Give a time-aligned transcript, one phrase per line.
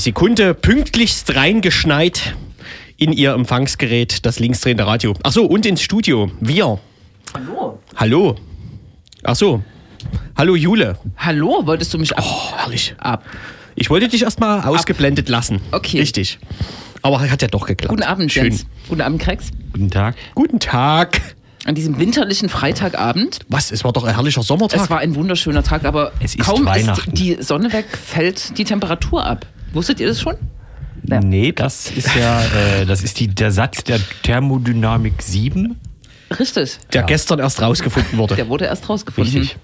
[0.00, 2.34] Sekunde pünktlichst reingeschneit
[2.96, 5.14] in ihr Empfangsgerät, das linksdrehende Radio.
[5.22, 6.30] Ach so, und ins Studio.
[6.40, 6.78] Wir.
[7.34, 7.78] Hallo.
[7.96, 8.34] Hallo.
[9.22, 9.62] Ach so.
[10.36, 10.98] Hallo Jule.
[11.16, 12.24] Hallo, wolltest du mich ab?
[12.26, 12.94] Oh, herrlich.
[12.98, 13.24] ab.
[13.76, 15.60] Ich wollte dich erstmal ausgeblendet lassen.
[15.70, 16.00] Okay.
[16.00, 16.38] Richtig.
[17.02, 17.90] Aber hat ja doch geklappt.
[17.90, 18.44] Guten Abend, Schön.
[18.44, 18.66] Jens.
[18.88, 19.50] Guten Abend, Krex.
[19.72, 20.16] Guten Tag.
[20.34, 21.20] Guten Tag.
[21.66, 23.40] An diesem winterlichen Freitagabend.
[23.48, 23.70] Was?
[23.70, 24.80] Es war doch ein herrlicher Sommertag.
[24.80, 27.10] Es war ein wunderschöner Tag, aber Es ist kaum Weihnachten.
[27.12, 29.46] ist die Sonne weg, fällt die Temperatur ab.
[29.72, 30.34] Wusstet ihr das schon?
[31.06, 31.20] Ja.
[31.20, 35.78] Nee, das ist ja, äh, das ist die, der Satz der Thermodynamik 7.
[36.38, 36.78] Richtig.
[36.92, 38.36] der gestern erst rausgefunden wurde.
[38.36, 39.32] Der wurde erst rausgefunden.
[39.40, 39.58] Richtig.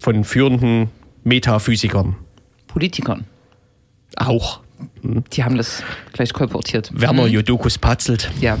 [0.00, 0.88] Von führenden
[1.24, 2.16] Metaphysikern.
[2.66, 3.24] Politikern.
[4.16, 4.60] Auch.
[5.32, 5.82] Die haben das
[6.12, 6.90] gleich kolportiert.
[6.92, 8.58] Werner Jodokus Patzelt, Ja.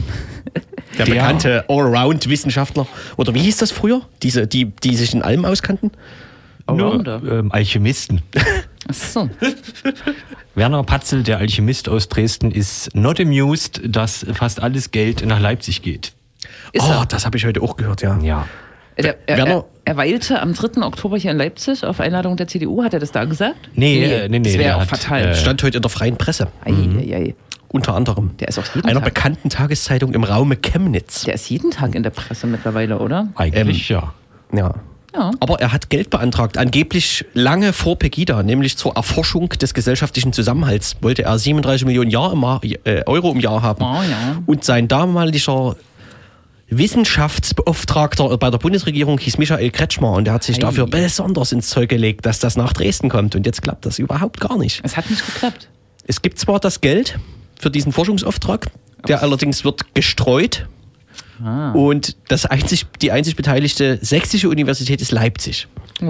[0.98, 2.86] der, Der- bekannte Allround-Wissenschaftler.
[3.16, 4.02] Oder wie hieß das früher?
[4.22, 5.90] Diese, die, die sich in allem auskannten?
[6.66, 7.22] Allrounder.
[7.28, 8.22] Ähm, Alchemisten.
[8.88, 9.30] Ach so.
[10.54, 15.82] Werner Patzel, der Alchemist aus Dresden, ist not amused, dass fast alles Geld nach Leipzig
[15.82, 16.12] geht.
[16.72, 17.06] Ist oh, er.
[17.06, 18.18] das habe ich heute auch gehört, ja.
[18.20, 18.46] Ja.
[18.98, 20.82] Der, er, Werner- er, er weilte am 3.
[20.82, 22.82] Oktober hier in Leipzig auf Einladung der CDU.
[22.82, 23.68] Hat er das da gesagt?
[23.74, 25.22] Nee, äh, nee, nee, Das wäre auch hat, fatal.
[25.26, 26.48] äh, Stand heute in der freien Presse.
[26.64, 27.34] Ei, ei, ei.
[27.68, 28.30] Unter anderem.
[28.38, 29.14] Der ist auch jeden Einer Tag.
[29.14, 31.24] bekannten Tageszeitung im Raume Chemnitz.
[31.24, 33.28] Der ist jeden Tag in der Presse mittlerweile, oder?
[33.34, 34.14] Eigentlich ja.
[34.52, 34.74] Ja.
[35.16, 35.30] Ja.
[35.40, 40.96] Aber er hat Geld beantragt, angeblich lange vor Pegida, nämlich zur Erforschung des gesellschaftlichen Zusammenhalts.
[41.00, 42.44] Wollte er 37 Millionen im
[42.84, 43.82] äh, Euro im Jahr haben.
[43.82, 44.42] Ah, ja.
[44.44, 45.76] Und sein damaliger
[46.68, 50.60] Wissenschaftsbeauftragter bei der Bundesregierung hieß Michael Kretschmer und der hat sich Ei.
[50.60, 53.34] dafür besonders ins Zeug gelegt, dass das nach Dresden kommt.
[53.34, 54.80] Und jetzt klappt das überhaupt gar nicht.
[54.84, 55.68] Es hat nicht geklappt.
[56.06, 57.18] Es gibt zwar das Geld
[57.58, 58.70] für diesen Forschungsauftrag,
[59.08, 60.66] der allerdings wird gestreut.
[61.42, 61.72] Ah.
[61.72, 65.68] Und das einzig, die einzig beteiligte sächsische Universität ist Leipzig.
[66.02, 66.06] Oh.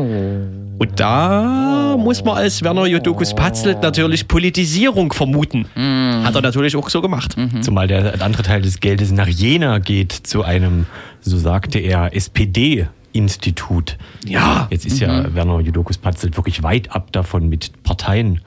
[0.78, 5.66] Und da muss man als Werner Jodokus Patzelt natürlich Politisierung vermuten.
[5.74, 6.24] Mhm.
[6.24, 7.36] Hat er natürlich auch so gemacht.
[7.60, 10.86] Zumal der andere Teil des Geldes nach Jena geht zu einem,
[11.20, 13.96] so sagte er, SPD-Institut.
[14.26, 14.66] Ja.
[14.70, 18.40] Jetzt ist ja Werner Judokus Patzelt wirklich weit ab davon mit Parteien.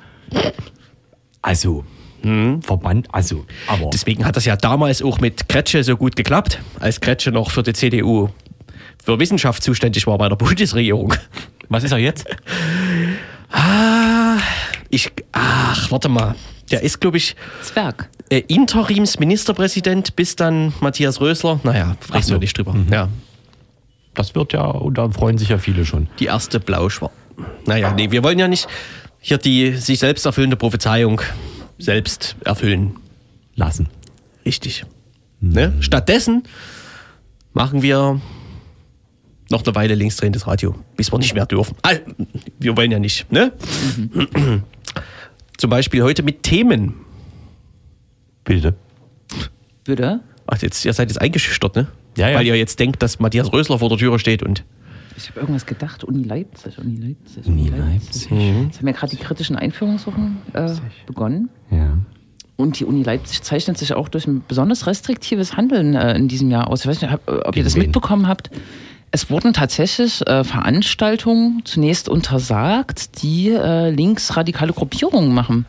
[1.41, 1.85] Also,
[2.61, 3.89] Verband, also, aber.
[3.91, 7.63] Deswegen hat das ja damals auch mit Kretsche so gut geklappt, als Kretsche noch für
[7.63, 8.29] die CDU
[9.03, 11.13] für Wissenschaft zuständig war bei der Bundesregierung.
[11.69, 12.25] Was ist er jetzt?
[13.51, 14.37] Ah,
[14.91, 16.35] ich, ach, warte mal.
[16.69, 18.09] Der ist, glaube ich, Zwerg.
[18.29, 21.59] äh, Interimsministerpräsident bis dann Matthias Rösler.
[21.63, 22.33] Naja, sprechen so.
[22.35, 22.75] wir nicht drüber.
[22.91, 23.09] Ja,
[24.13, 26.07] Das wird ja, und da freuen sich ja viele schon.
[26.19, 27.11] die erste Blauschwarz.
[27.65, 28.67] Naja, nee, wir wollen ja nicht
[29.19, 31.21] hier die sich selbst erfüllende Prophezeiung
[31.79, 32.95] selbst erfüllen.
[33.55, 33.87] Lassen.
[34.45, 34.85] Richtig.
[35.41, 35.73] Ne?
[35.79, 36.43] Stattdessen
[37.53, 38.21] machen wir
[39.49, 41.75] noch eine Weile linksdrehendes Radio, bis wir nicht mehr dürfen.
[41.81, 41.95] Ah,
[42.59, 43.31] wir wollen ja nicht.
[43.31, 43.51] Ne?
[45.57, 46.93] Zum Beispiel heute mit Themen.
[48.43, 48.75] Bitte.
[49.83, 50.21] Bitte?
[50.47, 51.87] Ach, jetzt, ihr seid jetzt eingeschüchtert, ne?
[52.17, 52.37] Ja, ja.
[52.37, 54.63] Weil ihr jetzt denkt, dass Matthias Rösler vor der Türe steht und.
[55.17, 56.03] Ich habe irgendwas gedacht.
[56.03, 57.45] Uni Leipzig, Uni Leipzig.
[57.45, 58.31] Uni Leipzig.
[58.31, 60.71] Jetzt haben ja gerade die kritischen Einführungswochen äh,
[61.05, 61.49] begonnen.
[61.71, 61.97] Ja.
[62.55, 66.51] Und die Uni Leipzig zeichnet sich auch durch ein besonders restriktives Handeln äh, in diesem
[66.51, 66.81] Jahr aus.
[66.81, 67.83] Ich weiß nicht, ob ihr das wen?
[67.83, 68.49] mitbekommen habt.
[69.11, 75.65] Es wurden tatsächlich äh, Veranstaltungen zunächst untersagt, die äh, linksradikale Gruppierungen machen.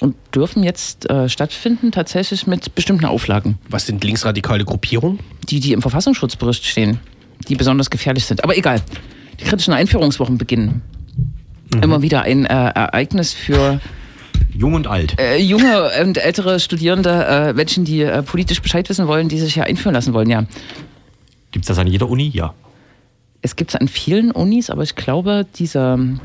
[0.00, 5.20] Und dürfen jetzt äh, stattfinden, tatsächlich mit bestimmten Auflagen, Was sind linksradikale Gruppierungen?
[5.48, 6.98] die, die im Verfassungsschutzbericht stehen,
[7.42, 8.44] die besonders gefährlich sind.
[8.44, 8.80] Aber egal.
[9.40, 10.82] Die kritischen Einführungswochen beginnen.
[11.80, 13.80] Immer wieder ein äh, Ereignis für
[14.52, 15.18] Jung und alt.
[15.18, 19.54] äh, junge und ältere Studierende, äh, Menschen, die äh, politisch Bescheid wissen wollen, die sich
[19.54, 20.44] hier einführen lassen wollen, ja.
[21.50, 22.28] Gibt es das an jeder Uni?
[22.28, 22.52] Ja.
[23.40, 26.20] Es gibt es an vielen Unis, aber ich glaube, diese ähm,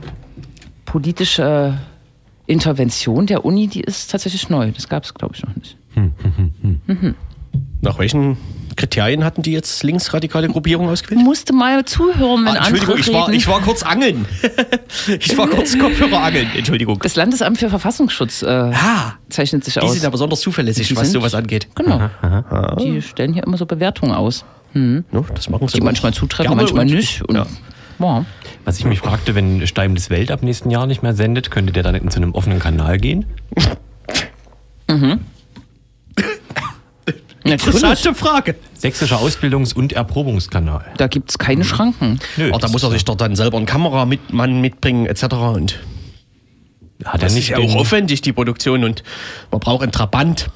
[0.86, 1.78] politische
[2.46, 4.72] Intervention der Uni, die ist tatsächlich neu.
[4.72, 5.78] Das gab es, glaube ich, noch nicht.
[7.82, 8.38] Nach welchen
[8.76, 11.20] Kriterien hatten die jetzt linksradikale Gruppierungen ausgewählt?
[11.22, 14.26] Musste mal zuhören, wenn Ah, Entschuldigung, ich war, ich war kurz angeln.
[15.20, 16.48] ich war kurz Kopfhörer angeln.
[16.56, 17.00] Entschuldigung.
[17.02, 19.94] das Landesamt für Verfassungsschutz äh, Ah, zeichnet sich die aus.
[19.94, 21.68] sind ja besonders zuverlässig, Die was sind- sowas angeht.
[21.76, 22.10] Genau.
[22.80, 26.86] Die stellen hier immer so Bewertungen aus, No, das machen sie die manchmal zutreffen, manchmal
[26.86, 27.24] und- nicht.
[27.24, 27.48] Und, Ja.
[28.00, 28.26] ja.
[28.64, 31.74] Was ich mich fragte, wenn Stein des Welt ab nächsten Jahr nicht mehr sendet, könnte
[31.74, 33.26] der dann in so einem offenen Kanal gehen?
[37.50, 37.76] Natürlich.
[37.82, 38.56] Interessante Frage.
[38.78, 40.86] Sächsischer Ausbildungs- und Erprobungskanal.
[40.98, 42.20] Da gibt es keine Schranken.
[42.38, 45.24] Nö, Oh, da muss er sich doch dann selber einen Kameramann mitbringen, etc.
[45.34, 45.80] Und
[47.06, 48.84] hat er das nicht ist ja auch aufwendig, die Produktion.
[48.84, 49.04] Und
[49.52, 50.50] man braucht einen Trabant.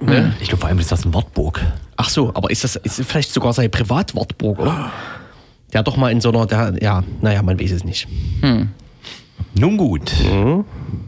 [0.00, 0.34] Ne?
[0.40, 1.60] Ich glaube, vor allem ist das ein Wartburg.
[1.96, 4.90] Ach so, aber ist das ist vielleicht sogar sein Privatwortburg, oder?
[5.72, 8.06] Der hat doch mal in so einer, der, ja, naja, man weiß es nicht.
[9.58, 10.12] Nun gut.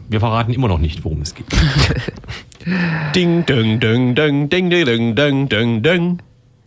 [0.09, 1.45] Wir verraten immer noch nicht, worum es geht.
[3.15, 6.19] Ding, ding, ding, ding, ding, ding, ding, ding, ding.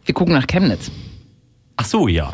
[0.05, 0.91] Wir gucken nach Chemnitz.
[1.77, 2.33] Ach so, ja.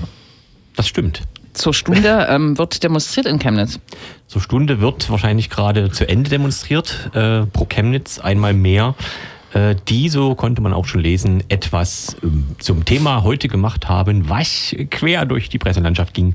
[0.76, 1.22] Das stimmt.
[1.54, 3.80] Zur Stunde ähm, wird demonstriert in Chemnitz.
[4.26, 7.10] Zur Stunde wird wahrscheinlich gerade zu Ende demonstriert.
[7.14, 8.94] Äh, pro Chemnitz einmal mehr.
[9.52, 14.28] Äh, die, so konnte man auch schon lesen, etwas ähm, zum Thema heute gemacht haben,
[14.28, 16.34] was quer durch die Presselandschaft ging.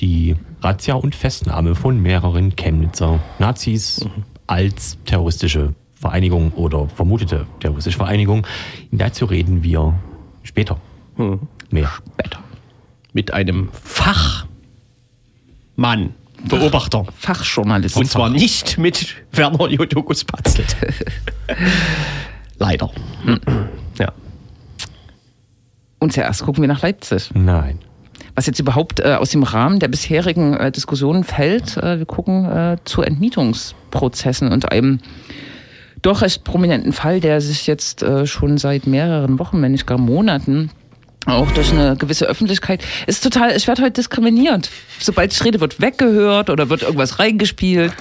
[0.00, 4.06] Die Razzia und Festnahme von mehreren Chemnitzer Nazis
[4.46, 8.46] als terroristische Vereinigung oder vermutete terroristische Vereinigung.
[8.90, 9.94] Dazu reden wir
[10.42, 10.78] später.
[11.70, 11.90] Mehr.
[12.14, 12.40] Später.
[13.12, 14.44] Mit einem Fachmann,
[16.48, 17.04] Beobachter.
[17.16, 17.96] Fachjournalist.
[17.96, 20.76] Und zwar nicht mit Werner Jodokus Patzelt.
[22.58, 22.90] Leider.
[23.98, 24.12] Ja.
[25.98, 27.30] Und zuerst gucken wir nach Leipzig.
[27.34, 27.78] Nein.
[28.40, 31.76] Was jetzt überhaupt äh, aus dem Rahmen der bisherigen äh, Diskussionen fällt.
[31.76, 35.00] Äh, wir gucken äh, zu Entmietungsprozessen und einem
[36.00, 39.98] doch recht prominenten Fall, der sich jetzt äh, schon seit mehreren Wochen, wenn nicht gar
[39.98, 40.70] Monaten,
[41.26, 44.70] auch durch eine gewisse Öffentlichkeit, ist total, ich werde heute diskriminiert.
[44.98, 47.92] Sobald ich rede, wird weggehört oder wird irgendwas reingespielt.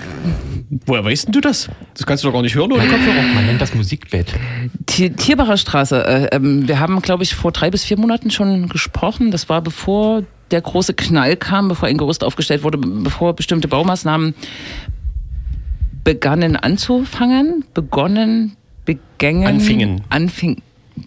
[0.86, 1.68] Woher weißt denn du das?
[1.96, 3.22] Das kannst du doch gar nicht hören ohne Kopfhörer.
[3.34, 4.34] Man nennt das Musikbett.
[4.86, 6.06] Tier- Tierbacher Straße.
[6.06, 9.32] Äh, ähm, wir haben, glaube ich, vor drei bis vier Monaten schon gesprochen.
[9.32, 14.36] Das war bevor der große Knall kam, bevor ein Gerüst aufgestellt wurde, bevor bestimmte Baumaßnahmen
[16.04, 18.56] begannen anzufangen, begonnen,
[18.86, 20.02] begängen, Anfingen.
[20.10, 20.62] anfing,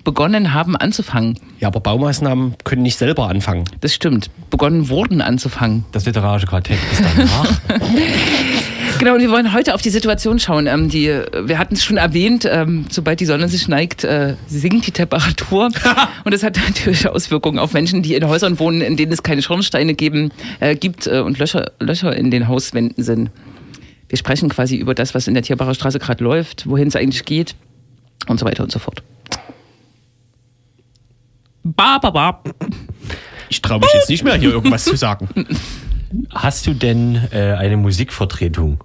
[0.04, 1.38] begonnen haben anzufangen.
[1.60, 3.64] Ja, aber Baumaßnahmen können nicht selber anfangen.
[3.80, 4.30] Das stimmt.
[4.50, 5.84] Begonnen wurden anzufangen.
[5.92, 7.60] Das literarische Quartett ist danach.
[8.98, 10.66] Genau, und wir wollen heute auf die Situation schauen.
[10.66, 14.86] Ähm, die, wir hatten es schon erwähnt, ähm, sobald die Sonne sich neigt, äh, sinkt
[14.86, 15.70] die Temperatur.
[16.24, 19.42] und das hat natürlich Auswirkungen auf Menschen, die in Häusern wohnen, in denen es keine
[19.42, 20.30] Schornsteine geben,
[20.60, 23.30] äh, gibt äh, und Löcher, Löcher in den Hauswänden sind.
[24.08, 27.24] Wir sprechen quasi über das, was in der Tierbacher Straße gerade läuft, wohin es eigentlich
[27.24, 27.54] geht
[28.28, 29.02] und so weiter und so fort.
[31.64, 32.42] Ba, ba, ba.
[33.48, 35.28] Ich traue mich jetzt nicht mehr, hier irgendwas zu sagen.
[36.30, 38.82] Hast du denn äh, eine Musikvertretung?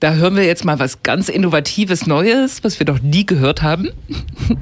[0.00, 3.90] Da hören wir jetzt mal was ganz Innovatives Neues, was wir noch nie gehört haben.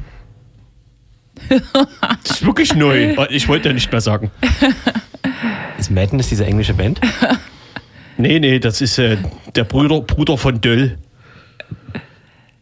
[1.49, 3.17] Das ist wirklich neu.
[3.31, 4.31] Ich wollte ja nicht mehr sagen.
[5.79, 7.01] Ist Madness diese englische Band?
[8.19, 9.17] Nee, nee, das ist äh,
[9.57, 10.99] der Bruder, Bruder von Döll.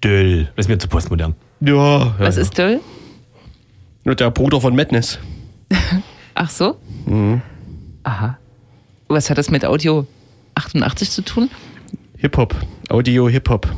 [0.02, 0.44] Döll.
[0.54, 1.34] Das ist mir zu postmodern.
[1.60, 2.14] Ja.
[2.18, 2.80] Was ja, ist Döll?
[4.04, 5.18] Der Bruder von Madness.
[6.34, 6.76] Ach so?
[8.08, 8.38] Aha.
[9.08, 10.06] Was hat das mit Audio
[10.54, 11.50] 88 zu tun?
[12.16, 12.54] Hip-Hop.
[12.88, 13.68] Audio Hip-Hop.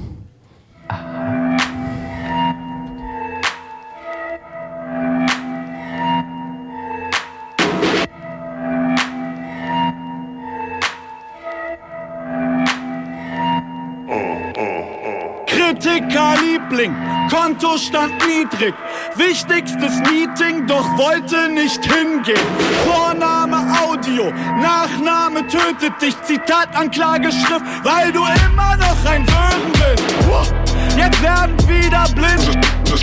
[15.46, 16.94] Kritikerliebling,
[17.30, 18.74] Kontostand niedrig.
[19.16, 22.38] Wichtigstes Meeting, doch wollte nicht hingehen.
[22.84, 23.56] Vorname
[23.90, 24.30] Audio,
[24.62, 26.14] Nachname tötet dich.
[26.22, 30.54] Zitat Anklageschrift, weil du immer noch ein Sören bist.
[30.96, 32.64] Jetzt werden wieder blind.
[32.84, 33.02] Das,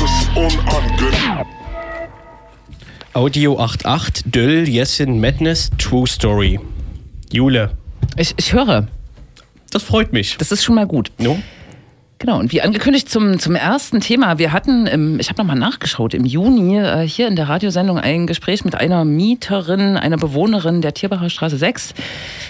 [0.00, 1.44] ist unangenehm.
[3.14, 6.60] Audio 88, Döll, Jessin, Madness, True Story.
[7.32, 7.70] Jule,
[8.16, 8.86] Ich, ich höre.
[9.70, 10.36] das freut mich.
[10.38, 11.10] Das ist schon mal gut.
[11.18, 11.36] No?
[12.18, 16.14] Genau, und wie angekündigt zum, zum ersten Thema, wir hatten, im, ich habe nochmal nachgeschaut,
[16.14, 20.94] im Juni äh, hier in der Radiosendung ein Gespräch mit einer Mieterin, einer Bewohnerin der
[20.94, 21.92] Tierbacher Straße 6.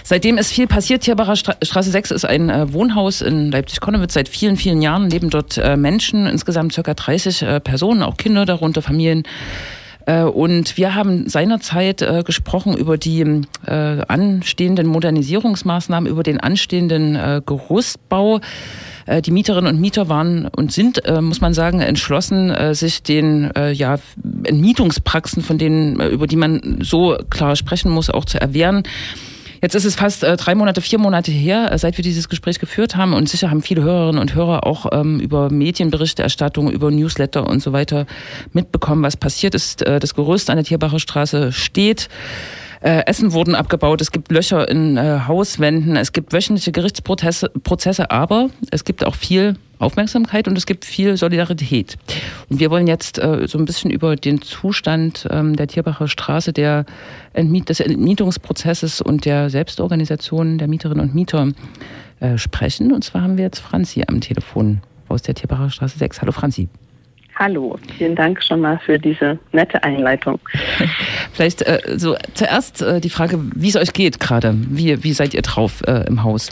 [0.05, 1.03] Seitdem ist viel passiert.
[1.03, 4.13] Tierbacher Stra Straße 6 ist ein äh, Wohnhaus in Leipzig-Konnewitz.
[4.13, 8.45] Seit vielen, vielen Jahren leben dort äh, Menschen, insgesamt circa 30 äh, Personen, auch Kinder
[8.45, 9.23] darunter, Familien.
[10.05, 13.71] Äh, Und wir haben seinerzeit äh, gesprochen über die äh,
[14.07, 18.39] anstehenden Modernisierungsmaßnahmen, über den anstehenden äh, Gerüstbau.
[19.07, 23.03] Äh, Die Mieterinnen und Mieter waren und sind, äh, muss man sagen, entschlossen, äh, sich
[23.03, 23.97] den ja,
[24.43, 28.83] Entmietungspraxen, von denen, über die man so klar sprechen muss, auch zu erwehren.
[29.61, 32.59] Jetzt ist es fast äh, drei Monate, vier Monate her, äh, seit wir dieses Gespräch
[32.59, 33.13] geführt haben.
[33.13, 37.73] Und sicher haben viele Hörerinnen und Hörer auch ähm, über Medienberichterstattung, über Newsletter und so
[37.73, 38.05] weiter
[38.53, 39.81] mitbekommen, was passiert ist.
[39.81, 42.09] Äh, das Gerüst an der Tierbacher Straße steht.
[42.81, 48.11] Äh, Essen wurden abgebaut, es gibt Löcher in äh, Hauswänden, es gibt wöchentliche Gerichtsprozesse, Prozesse,
[48.11, 51.97] aber es gibt auch viel Aufmerksamkeit und es gibt viel Solidarität.
[52.49, 56.53] Und wir wollen jetzt äh, so ein bisschen über den Zustand ähm, der Tierbacher Straße,
[56.53, 56.85] der
[57.33, 61.49] Entmiet des Entmietungsprozesses und der Selbstorganisation der Mieterinnen und Mieter
[62.19, 62.91] äh, sprechen.
[62.91, 66.21] Und zwar haben wir jetzt Franzi am Telefon aus der Tierbacher Straße 6.
[66.21, 66.69] Hallo Franzi.
[67.39, 70.39] Hallo, vielen Dank schon mal für diese nette Einleitung.
[71.33, 74.55] Vielleicht äh, so zuerst äh, die Frage, wie es euch geht gerade.
[74.55, 76.49] Wie, wie seid ihr drauf äh, im Haus?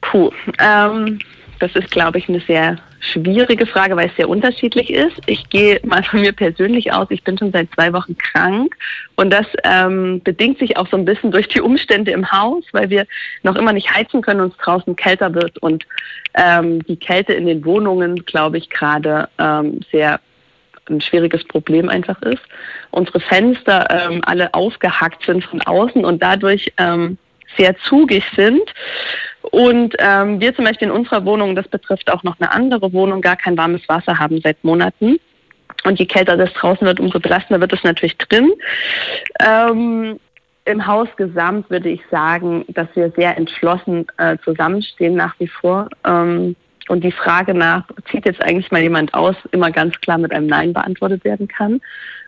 [0.00, 1.18] Puh, ähm,
[1.58, 5.16] das ist, glaube ich, eine sehr schwierige Frage, weil es sehr unterschiedlich ist.
[5.26, 7.06] Ich gehe mal von mir persönlich aus.
[7.10, 8.74] Ich bin schon seit zwei Wochen krank
[9.14, 12.90] und das ähm, bedingt sich auch so ein bisschen durch die Umstände im Haus, weil
[12.90, 13.06] wir
[13.42, 15.86] noch immer nicht heizen können und es draußen kälter wird und
[16.34, 20.20] ähm, die Kälte in den Wohnungen, glaube ich, gerade ähm, sehr
[20.88, 22.42] ein schwieriges Problem einfach ist.
[22.90, 27.18] Unsere Fenster ähm, alle aufgehackt sind von außen und dadurch ähm,
[27.56, 28.62] sehr zugig sind.
[29.50, 33.20] Und ähm, wir zum Beispiel in unserer Wohnung, das betrifft auch noch eine andere Wohnung,
[33.20, 35.18] gar kein warmes Wasser haben seit Monaten.
[35.84, 38.52] Und je kälter das draußen wird, umso belastender wird es natürlich drin.
[39.40, 40.18] Ähm,
[40.64, 45.88] Im Haus gesamt würde ich sagen, dass wir sehr entschlossen äh, zusammenstehen nach wie vor.
[46.04, 46.56] Ähm,
[46.88, 50.46] und die Frage nach, zieht jetzt eigentlich mal jemand aus, immer ganz klar mit einem
[50.46, 51.80] Nein beantwortet werden kann.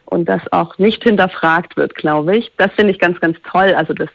[0.04, 2.50] Und das auch nicht hinterfragt wird, glaube ich.
[2.56, 3.74] Das finde ich ganz, ganz toll.
[3.76, 4.08] Also das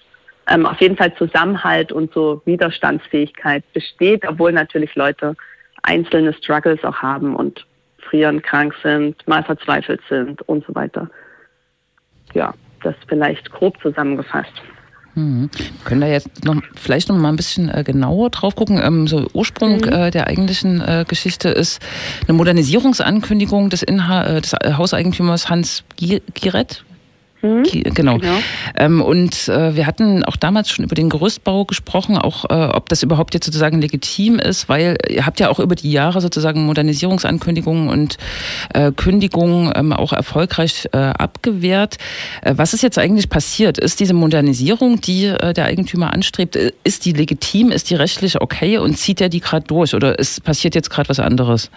[0.53, 5.35] ähm, auf jeden Fall Zusammenhalt und so Widerstandsfähigkeit besteht, obwohl natürlich Leute
[5.81, 7.65] einzelne Struggles auch haben und
[7.97, 11.09] frieren, krank sind, mal verzweifelt sind und so weiter.
[12.33, 14.53] Ja, das vielleicht grob zusammengefasst.
[15.15, 15.49] Hm.
[15.55, 18.79] Wir können da jetzt noch, vielleicht noch mal ein bisschen äh, genauer drauf gucken.
[18.83, 19.89] Ähm, so Ursprung mhm.
[19.89, 21.81] äh, der eigentlichen äh, Geschichte ist
[22.27, 26.83] eine Modernisierungsankündigung des, Inha äh, des Hauseigentümers Hans Giret.
[27.43, 27.63] Mhm.
[27.93, 28.17] Genau.
[28.19, 28.37] genau.
[28.77, 32.87] Ähm, und äh, wir hatten auch damals schon über den Gerüstbau gesprochen, auch äh, ob
[32.87, 36.65] das überhaupt jetzt sozusagen legitim ist, weil ihr habt ja auch über die Jahre sozusagen
[36.65, 38.17] Modernisierungsankündigungen und
[38.73, 41.97] äh, Kündigungen ähm, auch erfolgreich äh, abgewehrt.
[42.43, 43.77] Äh, was ist jetzt eigentlich passiert?
[43.77, 48.77] Ist diese Modernisierung, die äh, der Eigentümer anstrebt, ist die legitim, ist die rechtlich okay
[48.77, 51.69] und zieht er die gerade durch oder ist passiert jetzt gerade was anderes?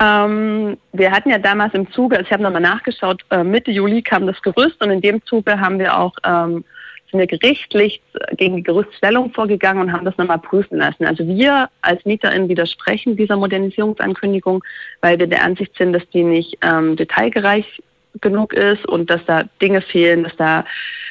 [0.00, 4.02] Ähm, wir hatten ja damals im Zuge, also ich habe nochmal nachgeschaut, äh, Mitte Juli
[4.02, 6.64] kam das Gerüst und in dem Zuge haben wir auch ähm,
[7.12, 8.00] sind wir gerichtlich
[8.36, 11.04] gegen die Gerüststellung vorgegangen und haben das nochmal prüfen lassen.
[11.04, 14.64] Also wir als MieterInnen widersprechen dieser Modernisierungsankündigung,
[15.02, 17.82] weil wir der Ansicht sind, dass die nicht ähm, detailgereich
[18.20, 20.64] genug ist und dass da Dinge fehlen, dass da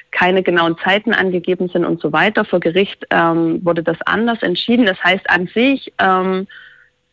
[0.09, 2.45] keine genauen Zeiten angegeben sind und so weiter.
[2.45, 4.85] Vor Gericht ähm, wurde das anders entschieden.
[4.85, 6.47] Das heißt an sich ähm,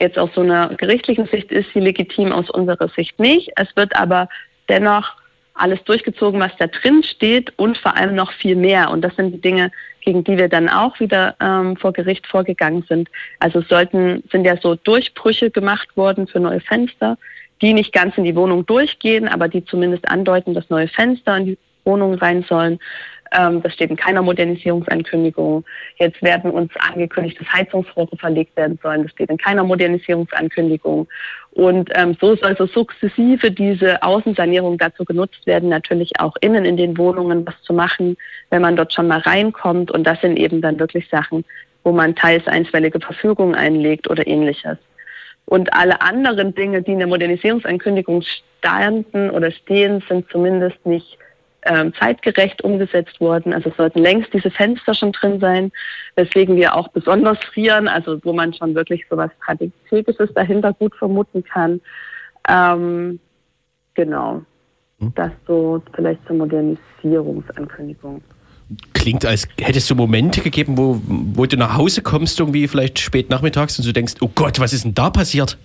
[0.01, 3.51] jetzt aus so einer gerichtlichen Sicht ist sie legitim, aus unserer Sicht nicht.
[3.57, 4.29] Es wird aber
[4.69, 5.17] dennoch
[5.55, 8.91] alles durchgezogen, was da drin steht und vor allem noch viel mehr.
[8.91, 12.85] Und das sind die Dinge, gegen die wir dann auch wieder ähm, vor Gericht vorgegangen
[12.89, 13.09] sind.
[13.41, 17.19] Also sollten, sind ja so Durchbrüche gemacht worden für neue Fenster,
[17.61, 21.47] die nicht ganz in die Wohnung durchgehen, aber die zumindest andeuten, dass neue Fenster in
[21.47, 22.79] die Wohnung rein sollen.
[23.33, 25.65] Ähm, das steht in keiner Modernisierungsankündigung.
[25.97, 29.03] Jetzt werden uns angekündigt, dass Heizungsrohre verlegt werden sollen.
[29.03, 31.09] Das steht in keiner Modernisierungsankündigung.
[31.53, 36.77] Und ähm, so soll so sukzessive diese Außensanierung dazu genutzt werden, natürlich auch innen in
[36.77, 38.17] den Wohnungen was zu machen,
[38.51, 39.91] wenn man dort schon mal reinkommt.
[39.91, 41.45] Und das sind eben dann wirklich Sachen,
[41.85, 44.79] wo man teils einstweilige Verfügungen einlegt oder ähnliches.
[45.47, 48.23] Und alle anderen Dinge, die in der Modernisierungsankündigung
[48.59, 51.19] standen oder stehen, sind zumindest nicht
[51.63, 53.53] ähm, zeitgerecht umgesetzt worden.
[53.53, 55.73] Also sollten längst diese Fenster schon drin sein,
[56.17, 60.95] weswegen wir auch besonders frieren, also wo man schon wirklich so was Strategisches dahinter gut
[60.97, 61.81] vermuten kann.
[62.49, 63.21] Ähm,
[63.95, 64.43] genau.
[65.01, 65.13] Hm.
[65.15, 68.23] Das so vielleicht zur Modernisierungsankündigung.
[68.93, 73.31] Klingt, als hättest du Momente gegeben, wo, wo du nach Hause kommst, irgendwie vielleicht spät
[73.31, 75.57] nachmittags und du denkst, oh Gott, was ist denn da passiert?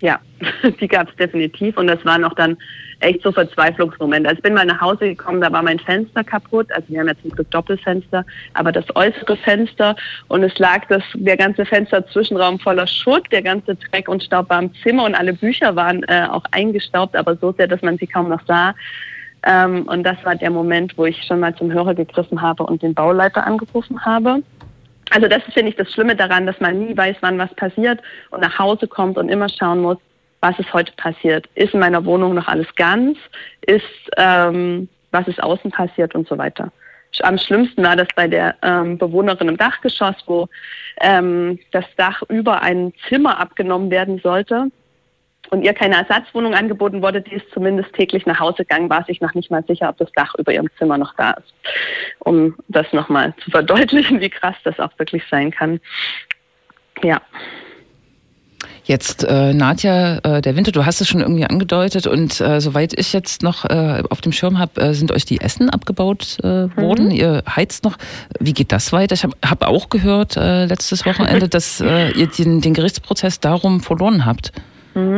[0.00, 0.20] Ja,
[0.80, 2.56] die gab es definitiv und das waren auch dann
[3.00, 4.28] echt so Verzweiflungsmomente.
[4.28, 7.08] Also ich bin mal nach Hause gekommen, da war mein Fenster kaputt, also wir haben
[7.08, 8.24] ja zum Glück Doppelfenster,
[8.54, 9.96] aber das äußere Fenster
[10.28, 14.62] und es lag das, der ganze Fensterzwischenraum voller Schutt, der ganze Dreck und Staub war
[14.62, 18.06] im Zimmer und alle Bücher waren äh, auch eingestaubt, aber so sehr, dass man sie
[18.06, 18.74] kaum noch sah.
[19.44, 22.82] Ähm, und das war der Moment, wo ich schon mal zum Hörer gegriffen habe und
[22.82, 24.42] den Bauleiter angerufen habe.
[25.10, 28.00] Also das finde ich das Schlimme daran, dass man nie weiß, wann was passiert
[28.30, 29.98] und nach Hause kommt und immer schauen muss,
[30.40, 31.48] was ist heute passiert.
[31.54, 33.18] Ist in meiner Wohnung noch alles ganz?
[33.62, 33.82] Ist,
[34.16, 36.70] ähm, was ist außen passiert und so weiter.
[37.22, 40.46] Am schlimmsten war das bei der ähm, Bewohnerin im Dachgeschoss, wo
[41.00, 44.70] ähm, das Dach über ein Zimmer abgenommen werden sollte
[45.50, 49.20] und ihr keine Ersatzwohnung angeboten wurde, die ist zumindest täglich nach Hause gegangen, war sich
[49.20, 51.54] noch nicht mal sicher, ob das Dach über ihrem Zimmer noch da ist.
[52.20, 55.80] Um das nochmal zu verdeutlichen, wie krass das auch wirklich sein kann.
[57.02, 57.20] Ja.
[58.88, 62.98] Jetzt, äh, Nadja, äh, der Winter, du hast es schon irgendwie angedeutet und äh, soweit
[62.98, 66.74] ich jetzt noch äh, auf dem Schirm habe, äh, sind euch die Essen abgebaut äh,
[66.74, 67.06] worden.
[67.06, 67.10] Mhm.
[67.10, 67.98] Ihr heizt noch.
[68.40, 69.14] Wie geht das weiter?
[69.14, 73.82] Ich habe hab auch gehört äh, letztes Wochenende, dass äh, ihr den, den Gerichtsprozess darum
[73.82, 74.52] verloren habt.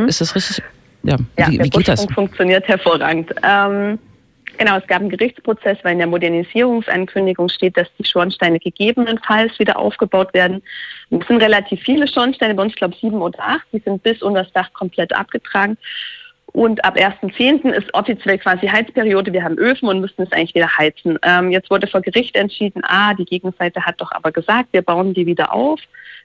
[0.07, 0.63] Ist das richtig?
[1.03, 2.05] Ja, Ja, wie, der wie geht das?
[2.13, 3.31] Funktioniert hervorragend.
[3.43, 3.99] Ähm,
[4.57, 9.77] genau, es gab einen Gerichtsprozess, weil in der Modernisierungsankündigung steht, dass die Schornsteine gegebenenfalls wieder
[9.77, 10.61] aufgebaut werden.
[11.09, 14.21] Es sind relativ viele Schornsteine, bei uns glaube ich sieben oder acht, die sind bis
[14.21, 15.77] unter das Dach komplett abgetragen.
[16.53, 17.69] Und ab 1.10.
[17.71, 19.31] ist offiziell quasi Heizperiode.
[19.31, 21.17] Wir haben Öfen und müssen es eigentlich wieder heizen.
[21.23, 25.13] Ähm, jetzt wurde vor Gericht entschieden, ah, die Gegenseite hat doch aber gesagt, wir bauen
[25.13, 25.79] die wieder auf,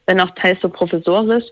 [0.06, 1.44] wenn auch teils so provisorisch.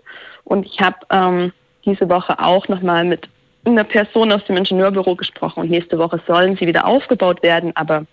[0.43, 1.53] Und ich habe ähm,
[1.85, 3.27] diese Woche auch nochmal mit
[3.65, 7.71] einer Person aus dem Ingenieurbüro gesprochen und nächste Woche sollen sie wieder aufgebaut werden.
[7.75, 8.05] Aber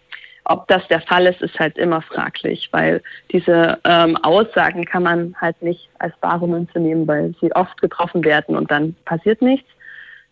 [0.44, 5.34] ob das der Fall ist, ist halt immer fraglich, weil diese ähm, Aussagen kann man
[5.40, 9.68] halt nicht als bare Münze nehmen, weil sie oft getroffen werden und dann passiert nichts.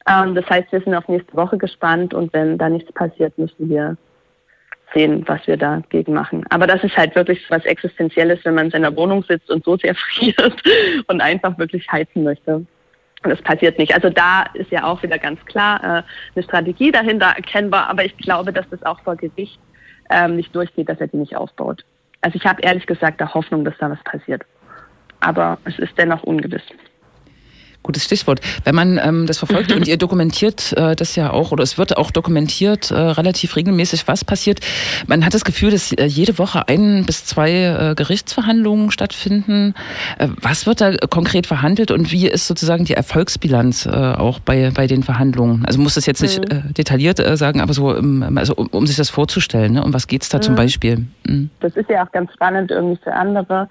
[0.09, 3.69] Ähm, das heißt, wir sind auf nächste Woche gespannt und wenn da nichts passiert, müssen
[3.69, 3.97] wir
[4.93, 6.45] sehen, was wir dagegen machen.
[6.51, 9.77] Aber das ist halt wirklich was Existenzielles, wenn man in seiner Wohnung sitzt und so
[9.77, 10.63] sehr friert
[11.07, 12.67] und einfach wirklich heizen möchte.
[13.23, 13.95] Und das passiert nicht.
[13.95, 16.03] Also da ist ja auch wieder ganz klar äh,
[16.35, 19.61] eine Strategie dahinter erkennbar, aber ich glaube, dass das auch vor Gericht
[20.09, 21.85] ähm, nicht durchgeht, dass er die nicht aufbaut.
[22.23, 24.43] Also ich habe ehrlich gesagt da Hoffnung, dass da was passiert.
[25.21, 26.63] Aber es ist dennoch ungewiss.
[27.83, 28.41] Gutes Stichwort.
[28.65, 31.97] Wenn man ähm, das verfolgt und ihr dokumentiert äh, das ja auch, oder es wird
[31.97, 34.61] auch dokumentiert, äh, relativ regelmäßig, was passiert.
[35.07, 39.75] Man hat das Gefühl, dass äh, jede Woche ein bis zwei äh, Gerichtsverhandlungen stattfinden.
[40.19, 44.71] Äh, was wird da konkret verhandelt und wie ist sozusagen die Erfolgsbilanz äh, auch bei,
[44.75, 45.65] bei den Verhandlungen?
[45.65, 48.87] Also muss das jetzt nicht äh, detailliert äh, sagen, aber so, ähm, also, um, um
[48.87, 49.85] sich das vorzustellen, ne?
[49.85, 51.07] um was geht's da zum Beispiel?
[51.27, 51.49] Mhm.
[51.61, 53.69] Das ist ja auch ganz spannend irgendwie für andere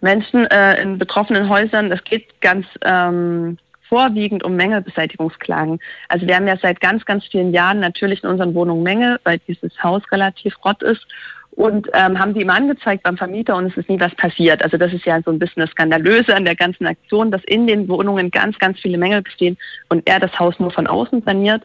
[0.00, 1.92] Menschen äh, in betroffenen Häusern.
[1.92, 3.58] Es geht ganz ähm,
[3.88, 5.80] vorwiegend um Mängelbeseitigungsklagen.
[6.08, 9.38] Also wir haben ja seit ganz, ganz vielen Jahren natürlich in unseren Wohnungen Mängel, weil
[9.46, 11.06] dieses Haus relativ rott ist.
[11.52, 14.62] Und ähm, haben die immer angezeigt beim Vermieter und es ist nie was passiert.
[14.62, 17.66] Also das ist ja so ein bisschen das Skandalöse an der ganzen Aktion, dass in
[17.66, 19.58] den Wohnungen ganz, ganz viele Mängel bestehen
[19.88, 21.64] und er das Haus nur von außen saniert.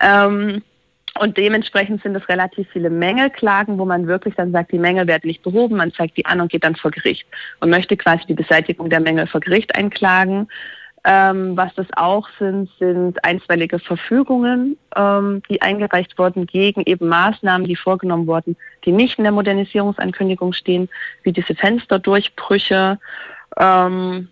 [0.00, 0.62] Ähm,
[1.20, 5.26] und dementsprechend sind es relativ viele Mängelklagen, wo man wirklich dann sagt, die Mängel werden
[5.26, 7.26] nicht behoben, man zeigt die an und geht dann vor Gericht
[7.60, 10.48] und möchte quasi die Beseitigung der Mängel vor Gericht einklagen.
[11.04, 17.66] Ähm, was das auch sind, sind einstweilige Verfügungen, ähm, die eingereicht wurden gegen eben Maßnahmen,
[17.66, 18.56] die vorgenommen wurden,
[18.86, 20.88] die nicht in der Modernisierungsankündigung stehen,
[21.22, 22.98] wie diese Fensterdurchbrüche.
[23.58, 24.28] Ähm,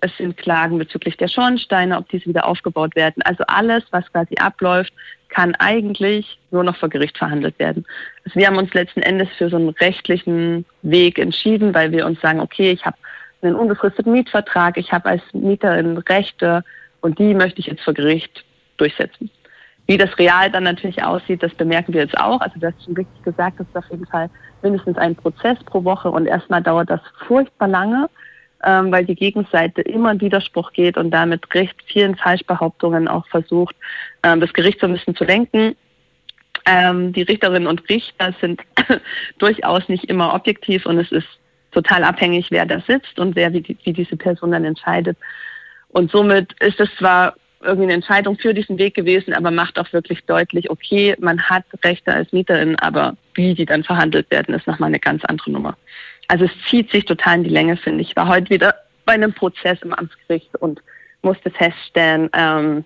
[0.00, 3.22] es sind Klagen bezüglich der Schornsteine, ob diese wieder aufgebaut werden.
[3.24, 4.94] Also alles, was quasi abläuft,
[5.30, 7.86] kann eigentlich nur noch vor Gericht verhandelt werden.
[8.24, 12.20] Also wir haben uns letzten Endes für so einen rechtlichen Weg entschieden, weil wir uns
[12.20, 12.96] sagen, okay, ich habe
[13.42, 16.64] einen unbefristeten Mietvertrag, ich habe als Mieterin Rechte
[17.00, 18.44] und die möchte ich jetzt vor Gericht
[18.76, 19.30] durchsetzen.
[19.86, 22.40] Wie das real dann natürlich aussieht, das bemerken wir jetzt auch.
[22.40, 24.30] Also das ist schon richtig gesagt, das ist auf jeden Fall
[24.62, 28.08] mindestens ein Prozess pro Woche und erstmal dauert das furchtbar lange,
[28.64, 33.74] ähm, weil die Gegenseite immer in Widerspruch geht und damit recht vielen Falschbehauptungen auch versucht,
[34.22, 35.76] ähm, das Gericht so ein bisschen zu lenken.
[36.66, 38.60] Ähm, die Richterinnen und Richter sind
[39.38, 41.28] durchaus nicht immer objektiv und es ist
[41.72, 45.16] total abhängig, wer da sitzt und wer wie, die, wie diese Person dann entscheidet.
[45.88, 49.92] Und somit ist es zwar irgendwie eine Entscheidung für diesen Weg gewesen, aber macht auch
[49.92, 54.66] wirklich deutlich, okay, man hat Rechte als Mieterin, aber wie die dann verhandelt werden, ist
[54.66, 55.76] nochmal eine ganz andere Nummer.
[56.30, 58.10] Also es zieht sich total in die Länge, finde ich.
[58.10, 60.80] Ich war heute wieder bei einem Prozess im Amtsgericht und
[61.22, 62.84] musste feststellen, ähm,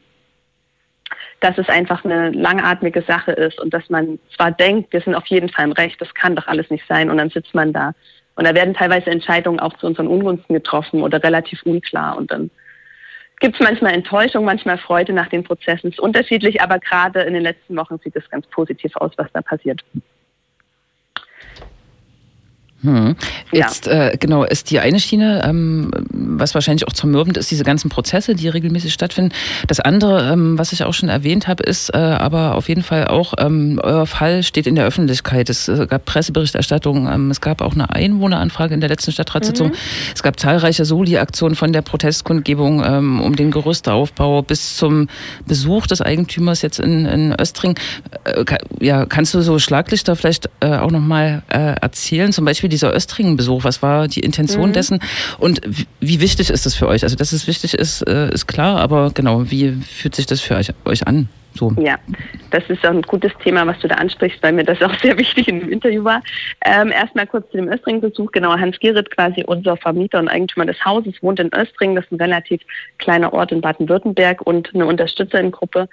[1.41, 5.27] dass es einfach eine langatmige Sache ist und dass man zwar denkt, wir sind auf
[5.27, 7.93] jeden Fall im Recht, das kann doch alles nicht sein und dann sitzt man da.
[8.35, 12.51] Und da werden teilweise Entscheidungen auch zu unseren Ungunsten getroffen oder relativ unklar und dann
[13.41, 15.89] gibt es manchmal Enttäuschung, manchmal Freude nach den Prozessen.
[15.89, 19.31] Es ist unterschiedlich, aber gerade in den letzten Wochen sieht es ganz positiv aus, was
[19.35, 19.85] da passiert.
[22.85, 23.17] Hm.
[23.51, 27.89] Jetzt äh, genau ist die eine Schiene, ähm, was wahrscheinlich auch zermürbend ist, diese ganzen
[27.89, 29.33] Prozesse, die regelmäßig stattfinden.
[29.67, 33.09] Das andere, ähm, was ich auch schon erwähnt habe, ist äh, aber auf jeden Fall
[33.09, 35.49] auch, ähm, euer Fall steht in der Öffentlichkeit.
[35.49, 39.69] Es äh, gab Presseberichterstattung, ähm, es gab auch eine Einwohneranfrage in der letzten Stadtratssitzung.
[39.69, 39.75] Mhm.
[40.15, 45.09] Es gab zahlreiche Soli-Aktionen von der Protestkundgebung ähm, um den Gerüstaufbau bis zum
[45.47, 47.77] Besuch des Eigentümers jetzt in, in Östring.
[48.25, 48.45] Äh,
[48.81, 52.33] ja, kannst du so Schlaglichter vielleicht äh, auch nochmal äh, erzählen?
[52.33, 53.65] Zum Beispiel dieser Östringen-Besuch?
[53.65, 54.73] Was war die Intention mhm.
[54.73, 55.01] dessen?
[55.39, 55.61] Und
[56.01, 57.03] wie wichtig ist das für euch?
[57.05, 60.57] Also, dass es wichtig ist, äh, ist klar, aber genau, wie fühlt sich das für
[60.57, 61.29] euch, euch an?
[61.57, 61.73] So.
[61.79, 61.99] Ja,
[62.51, 65.17] das ist auch ein gutes Thema, was du da ansprichst, weil mir das auch sehr
[65.19, 66.21] wichtig in dem Interview war.
[66.65, 68.33] Ähm, erstmal kurz zu dem Östring-Besuch.
[68.33, 71.95] Genau, Hans Gierit, quasi unser Vermieter und Eigentümer des Hauses, wohnt in Östring.
[71.95, 72.61] Das ist ein relativ
[72.99, 75.89] kleiner Ort in Baden-Württemberg und eine Unterstützerinnengruppe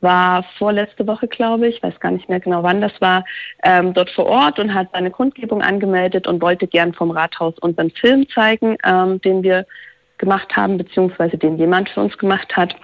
[0.00, 3.24] war vorletzte Woche, glaube ich, weiß gar nicht mehr genau, wann das war,
[3.62, 7.90] ähm, dort vor Ort und hat seine Kundgebung angemeldet und wollte gern vom Rathaus unseren
[7.90, 9.66] Film zeigen, ähm, den wir
[10.18, 12.76] gemacht haben, beziehungsweise den jemand für uns gemacht hat.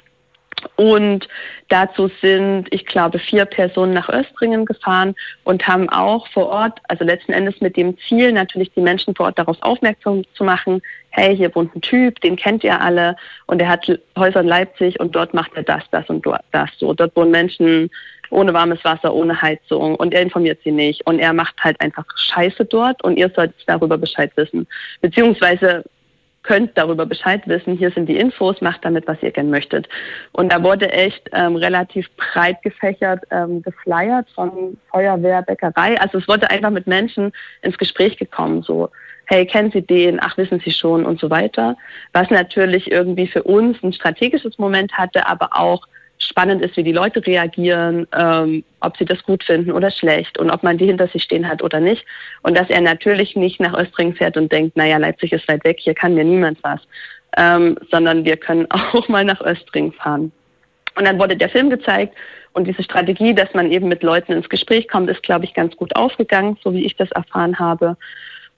[0.77, 1.29] Und
[1.69, 5.15] dazu sind, ich glaube, vier Personen nach Östringen gefahren
[5.45, 9.27] und haben auch vor Ort, also letzten Endes mit dem Ziel, natürlich die Menschen vor
[9.27, 13.61] Ort darauf aufmerksam zu machen, hey, hier wohnt ein Typ, den kennt ihr alle und
[13.63, 13.87] er hat
[14.19, 16.93] Häuser in Leipzig und dort macht er das, das und das so.
[16.93, 17.91] Dort wohnen Menschen
[18.31, 22.05] ohne warmes Wasser, ohne Heizung und er informiert sie nicht und er macht halt einfach
[22.17, 24.67] Scheiße dort und ihr solltet darüber Bescheid wissen.
[25.01, 25.85] Beziehungsweise
[26.45, 29.89] könnt darüber Bescheid wissen, hier sind die Infos, macht damit, was ihr gerne möchtet.
[30.33, 36.01] Und da wurde echt ähm, relativ breit gefächert ähm, geflyert von Feuerwehr, Bäckerei.
[36.01, 38.91] Also es wurde einfach mit Menschen ins Gespräch gekommen, so,
[39.27, 40.21] hey, kennen Sie den?
[40.21, 41.77] Ach, wissen Sie schon und so weiter.
[42.13, 45.87] Was natürlich irgendwie für uns ein strategisches Moment hatte, aber auch
[46.19, 50.51] spannend ist, wie die Leute reagieren, ähm, ob sie das gut finden oder schlecht und
[50.51, 52.05] ob man die hinter sich stehen hat oder nicht.
[52.43, 55.79] Und dass er natürlich nicht nach Östring fährt und denkt, naja, Leipzig ist weit weg,
[55.81, 56.81] hier kann mir niemand was,
[57.37, 60.33] ähm, sondern wir können auch mal nach Östring fahren.
[60.97, 62.15] Und dann wurde der Film gezeigt
[62.53, 65.77] und diese Strategie, dass man eben mit Leuten ins Gespräch kommt, ist, glaube ich, ganz
[65.77, 67.97] gut aufgegangen, so wie ich das erfahren habe.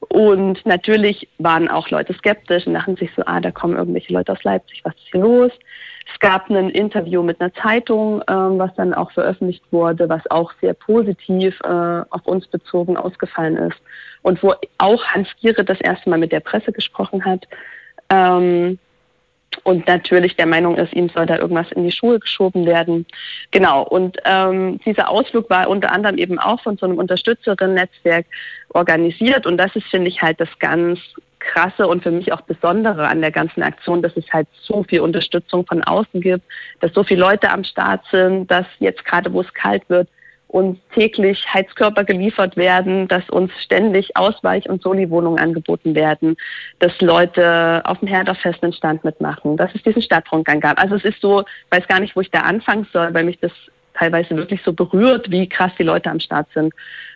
[0.01, 4.33] Und natürlich waren auch Leute skeptisch und dachten sich so, ah, da kommen irgendwelche Leute
[4.33, 5.53] aus Leipzig, was ist hier los?
[6.13, 10.53] Es gab ein Interview mit einer Zeitung, ähm, was dann auch veröffentlicht wurde, was auch
[10.61, 13.79] sehr positiv äh, auf uns bezogen ausgefallen ist.
[14.23, 17.47] Und wo auch Hans Giere das erste Mal mit der Presse gesprochen hat.
[18.09, 18.79] Ähm,
[19.64, 23.07] und natürlich der Meinung ist, ihm soll da irgendwas in die Schuhe geschoben werden.
[23.51, 28.27] Genau, und ähm, dieser Ausflug war unter anderem eben auch von so einem Unterstützerinnen-Netzwerk
[28.71, 30.99] organisiert und das ist, finde ich, halt das ganz
[31.38, 35.01] Krasse und für mich auch Besondere an der ganzen Aktion, dass es halt so viel
[35.01, 36.45] Unterstützung von außen gibt,
[36.81, 40.09] dass so viele Leute am Start sind, dass jetzt gerade, wo es kalt wird,
[40.57, 46.35] uns täglich Heizkörper geliefert werden, dass uns ständig Ausweich- und Soli-Wohnungen angeboten werden,
[46.79, 50.81] dass Leute auf dem Herderfest einen Stand mitmachen, dass es diesen Stadtrundgang gab.
[50.81, 53.38] Also es ist so, ich weiß gar nicht, wo ich da anfangen soll, weil mich
[53.38, 53.53] das
[53.92, 56.73] teilweise wirklich so berührt, wie krass die Leute am Start sind.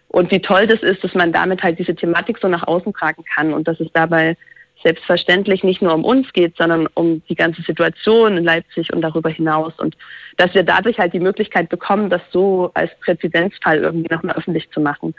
[0.09, 3.24] Und wie toll das ist, dass man damit halt diese Thematik so nach außen tragen
[3.35, 4.37] kann und dass es dabei
[4.83, 9.31] selbstverständlich nicht nur um uns geht, sondern um die ganze Situation in Leipzig und darüber
[9.31, 9.73] hinaus.
[9.79, 9.97] Und
[10.37, 14.81] dass wir dadurch halt die Möglichkeit bekommen, das so als Präzedenzfall irgendwie nochmal öffentlich zu
[14.81, 15.14] machen.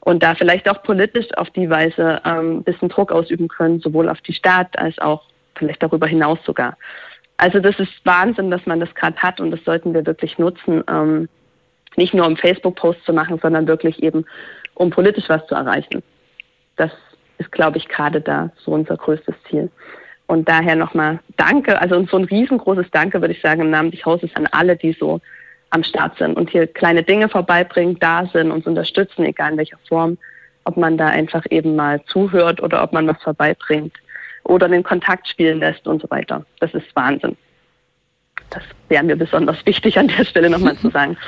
[0.00, 4.20] Und da vielleicht auch politisch auf die Weise ähm, bisschen Druck ausüben können, sowohl auf
[4.20, 5.24] die Stadt als auch
[5.56, 6.76] vielleicht darüber hinaus sogar.
[7.38, 10.84] Also das ist Wahnsinn, dass man das gerade hat und das sollten wir wirklich nutzen.
[10.88, 11.28] Ähm,
[11.96, 14.26] nicht nur um Facebook-Posts zu machen, sondern wirklich eben,
[14.74, 16.02] um politisch was zu erreichen.
[16.76, 16.92] Das
[17.38, 19.70] ist, glaube ich, gerade da so unser größtes Ziel.
[20.26, 24.04] Und daher nochmal Danke, also so ein riesengroßes Danke, würde ich sagen, im Namen des
[24.04, 25.20] Hauses an alle, die so
[25.70, 29.78] am Start sind und hier kleine Dinge vorbeibringen, da sind, uns unterstützen, egal in welcher
[29.88, 30.16] Form,
[30.64, 33.94] ob man da einfach eben mal zuhört oder ob man was vorbeibringt
[34.44, 36.44] oder den Kontakt spielen lässt und so weiter.
[36.60, 37.36] Das ist Wahnsinn.
[38.50, 41.16] Das wäre mir besonders wichtig an der Stelle nochmal zu sagen.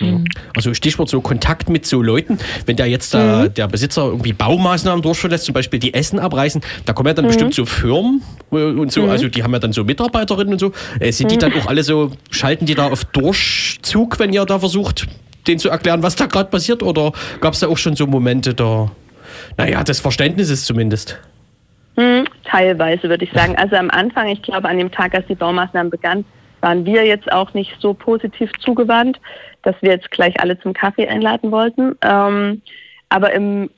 [0.00, 0.26] Mhm.
[0.54, 3.54] Also Stichwort so Kontakt mit so Leuten, wenn der jetzt da, mhm.
[3.54, 7.24] der Besitzer irgendwie Baumaßnahmen durchführen lässt, zum Beispiel die Essen abreißen, da kommen ja dann
[7.24, 7.28] mhm.
[7.28, 9.10] bestimmt so Firmen äh, und so, mhm.
[9.10, 10.72] also die haben ja dann so Mitarbeiterinnen und so.
[11.00, 11.40] Äh, sind die mhm.
[11.40, 15.06] dann auch alle so, schalten die da auf Durchzug, wenn ihr da versucht,
[15.46, 16.82] denen zu erklären, was da gerade passiert?
[16.82, 18.90] Oder gab es da auch schon so Momente da,
[19.56, 21.18] naja, des Verständnisses zumindest?
[21.96, 23.56] Hm, teilweise würde ich sagen.
[23.58, 26.24] Also am Anfang, ich glaube an dem Tag, als die Baumaßnahmen begannen,
[26.66, 29.20] waren wir jetzt auch nicht so positiv zugewandt,
[29.62, 31.96] dass wir jetzt gleich alle zum Kaffee einladen wollten.
[32.02, 32.60] Ähm,
[33.08, 33.70] aber im,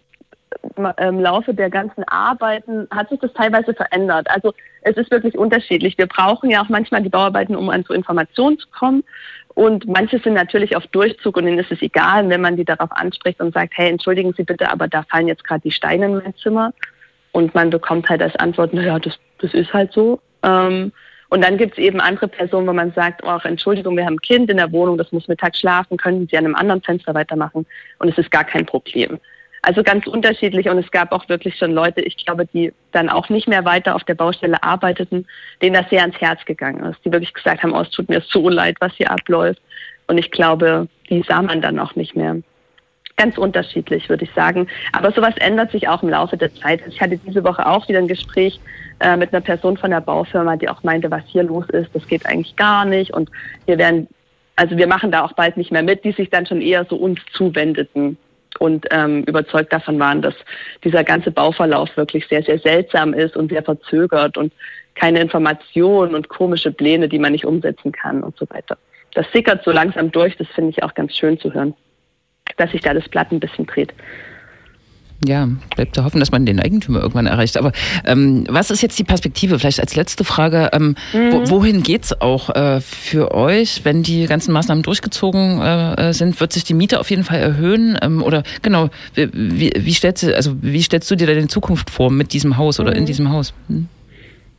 [0.96, 4.26] im Laufe der ganzen Arbeiten hat sich das teilweise verändert.
[4.30, 5.98] Also es ist wirklich unterschiedlich.
[5.98, 9.04] Wir brauchen ja auch manchmal die Bauarbeiten, um an so Informationen zu kommen.
[9.48, 12.90] Und manche sind natürlich auf Durchzug und denen ist es egal, wenn man die darauf
[12.92, 16.14] anspricht und sagt, hey, entschuldigen Sie bitte, aber da fallen jetzt gerade die Steine in
[16.14, 16.72] mein Zimmer.
[17.32, 20.20] Und man bekommt halt als Antwort, naja, das, das ist halt so.
[20.42, 20.92] Ähm,
[21.30, 24.20] und dann gibt es eben andere Personen, wo man sagt, oh, Entschuldigung, wir haben ein
[24.20, 27.66] Kind in der Wohnung, das muss mittags schlafen, können Sie an einem anderen Fenster weitermachen
[27.98, 29.18] und es ist gar kein Problem.
[29.62, 33.28] Also ganz unterschiedlich und es gab auch wirklich schon Leute, ich glaube, die dann auch
[33.28, 35.26] nicht mehr weiter auf der Baustelle arbeiteten,
[35.60, 38.22] denen das sehr ans Herz gegangen ist, die wirklich gesagt haben, oh, es tut mir
[38.22, 39.60] so leid, was hier abläuft.
[40.06, 42.36] Und ich glaube, die sah man dann auch nicht mehr.
[43.18, 44.68] Ganz unterschiedlich, würde ich sagen.
[44.92, 46.80] Aber sowas ändert sich auch im Laufe der Zeit.
[46.86, 48.60] Ich hatte diese Woche auch wieder ein Gespräch
[49.00, 52.06] äh, mit einer Person von der Baufirma, die auch meinte, was hier los ist, das
[52.06, 53.12] geht eigentlich gar nicht.
[53.12, 53.28] Und
[53.66, 54.06] wir werden,
[54.54, 56.94] also wir machen da auch bald nicht mehr mit, die sich dann schon eher so
[56.94, 58.16] uns zuwendeten
[58.60, 60.34] und ähm, überzeugt davon waren, dass
[60.84, 64.52] dieser ganze Bauverlauf wirklich sehr, sehr seltsam ist und sehr verzögert und
[64.94, 68.78] keine Informationen und komische Pläne, die man nicht umsetzen kann und so weiter.
[69.14, 71.74] Das sickert so langsam durch, das finde ich auch ganz schön zu hören,
[72.56, 73.92] dass sich da das Blatt ein bisschen dreht.
[75.26, 77.56] Ja, bleibt zu hoffen, dass man den Eigentümer irgendwann erreicht.
[77.56, 77.72] Aber
[78.04, 79.58] ähm, was ist jetzt die Perspektive?
[79.58, 81.32] Vielleicht als letzte Frage, ähm, mhm.
[81.32, 86.38] wo, wohin geht's auch äh, für euch, wenn die ganzen Maßnahmen durchgezogen äh, sind?
[86.38, 87.98] Wird sich die Miete auf jeden Fall erhöhen?
[88.00, 92.12] Ähm, oder genau, wie, wie, stellst du, also wie stellst du dir deine Zukunft vor
[92.12, 92.98] mit diesem Haus oder mhm.
[92.98, 93.54] in diesem Haus?
[93.66, 93.88] Hm?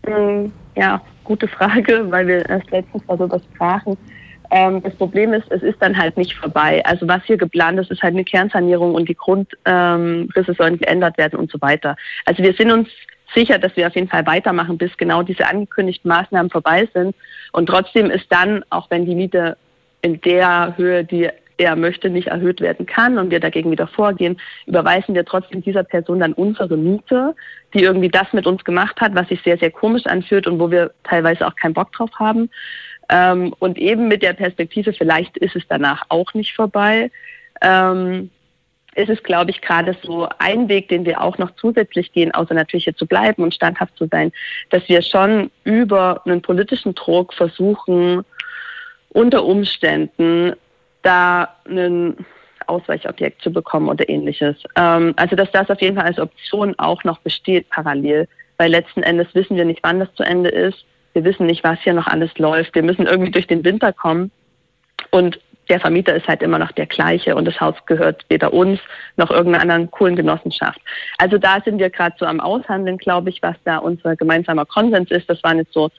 [0.06, 0.52] Mhm.
[0.76, 3.98] Ja, gute Frage, weil wir erst letztens darüber sprachen.
[4.52, 6.84] Ähm, das Problem ist, es ist dann halt nicht vorbei.
[6.86, 11.40] Also was hier geplant ist, ist halt eine Kernsanierung und die Grundrisse sollen geändert werden
[11.40, 11.96] und so weiter.
[12.26, 12.90] Also wir sind uns
[13.34, 17.16] sicher, dass wir auf jeden Fall weitermachen, bis genau diese angekündigten Maßnahmen vorbei sind.
[17.52, 19.58] Und trotzdem ist dann, auch wenn die Miete
[20.02, 24.40] in der Höhe, die er möchte, nicht erhöht werden kann und wir dagegen wieder vorgehen,
[24.66, 27.36] überweisen wir trotzdem dieser Person dann unsere Miete,
[27.74, 30.72] die irgendwie das mit uns gemacht hat, was sich sehr, sehr komisch anfühlt und wo
[30.72, 32.50] wir teilweise auch keinen Bock drauf haben.
[33.10, 37.12] Ähm, und eben mit der Perspektive, vielleicht ist es danach auch nicht vorbei.
[37.62, 38.30] Ähm,
[38.96, 42.54] ist es, glaube ich, gerade so ein Weg, den wir auch noch zusätzlich gehen, außer
[42.54, 44.32] natürlich hier zu bleiben und standhaft zu sein,
[44.72, 48.24] dass wir schon über einen politischen Druck versuchen,
[49.10, 50.54] unter Umständen
[51.02, 52.18] da ein
[52.68, 54.58] Ausweichobjekt zu bekommen oder ähnliches.
[54.76, 59.04] Ähm, also dass das auf jeden Fall als Option auch noch besteht parallel, weil letzten
[59.04, 60.86] Endes wissen wir nicht, wann das zu Ende ist.
[61.14, 62.76] Wir wissen nicht, was hier noch alles läuft.
[62.76, 64.32] Wir müssen irgendwie durch den Winter kommen.
[65.12, 68.80] Und der Vermieter ist halt immer noch der gleiche und das Haus gehört weder uns
[69.18, 70.80] noch irgendeiner anderen coolen Genossenschaft.
[71.20, 75.12] Also da sind wir gerade so am Aushandeln, glaube ich, was da unser gemeinsamer Konsens
[75.12, 75.30] ist.
[75.30, 75.90] Das waren jetzt so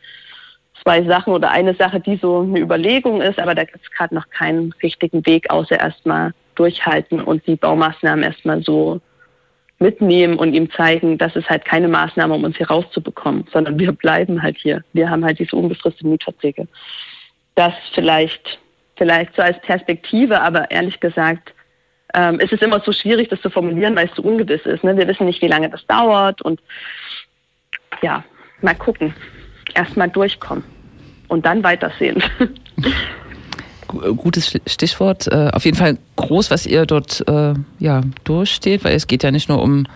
[0.83, 4.15] zwei Sachen oder eine Sache, die so eine Überlegung ist, aber da gibt es gerade
[4.15, 9.01] noch keinen richtigen Weg, außer erstmal durchhalten und die Baumaßnahmen erstmal so
[9.81, 13.93] mitnehmen und ihm zeigen, das ist halt keine Maßnahme, um uns hier rauszubekommen, sondern wir
[13.93, 14.85] bleiben halt hier.
[14.93, 16.69] Wir haben halt diese unbefristeten Mietverträge.
[17.55, 18.61] Das vielleicht,
[18.97, 21.55] vielleicht so als Perspektive, aber ehrlich gesagt,
[22.15, 24.85] ähm, es ist immer so schwierig, das zu formulieren, weil es so ungewiss ist.
[24.85, 24.97] Ne?
[24.97, 26.61] Wir wissen nicht, wie lange das dauert und
[28.03, 28.23] ja,
[28.61, 29.15] mal gucken
[29.75, 30.65] erstmal durchkommen
[31.29, 32.23] und dann weitersehen.
[34.17, 35.27] Gutes Stichwort.
[35.27, 39.31] Äh, auf jeden Fall groß, was ihr dort äh, ja, durchsteht, weil es geht ja
[39.31, 39.87] nicht nur um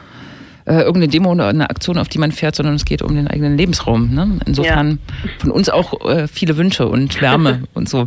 [0.66, 3.28] äh, irgendeine Demo oder eine Aktion, auf die man fährt, sondern es geht um den
[3.28, 4.14] eigenen Lebensraum.
[4.14, 4.38] Ne?
[4.46, 5.30] Insofern ja.
[5.38, 5.94] von uns auch
[6.32, 8.06] viele Wünsche und Wärme und so.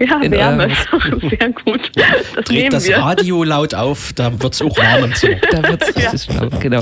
[0.00, 0.68] Ja, in Wärme,
[1.20, 1.90] sehr gut.
[1.96, 2.98] Das Dreht das wir.
[2.98, 5.36] Radio laut auf, da wird es auch warm im Zimmer.
[5.50, 6.42] Da wird es richtig ja.
[6.42, 6.80] laut, genau.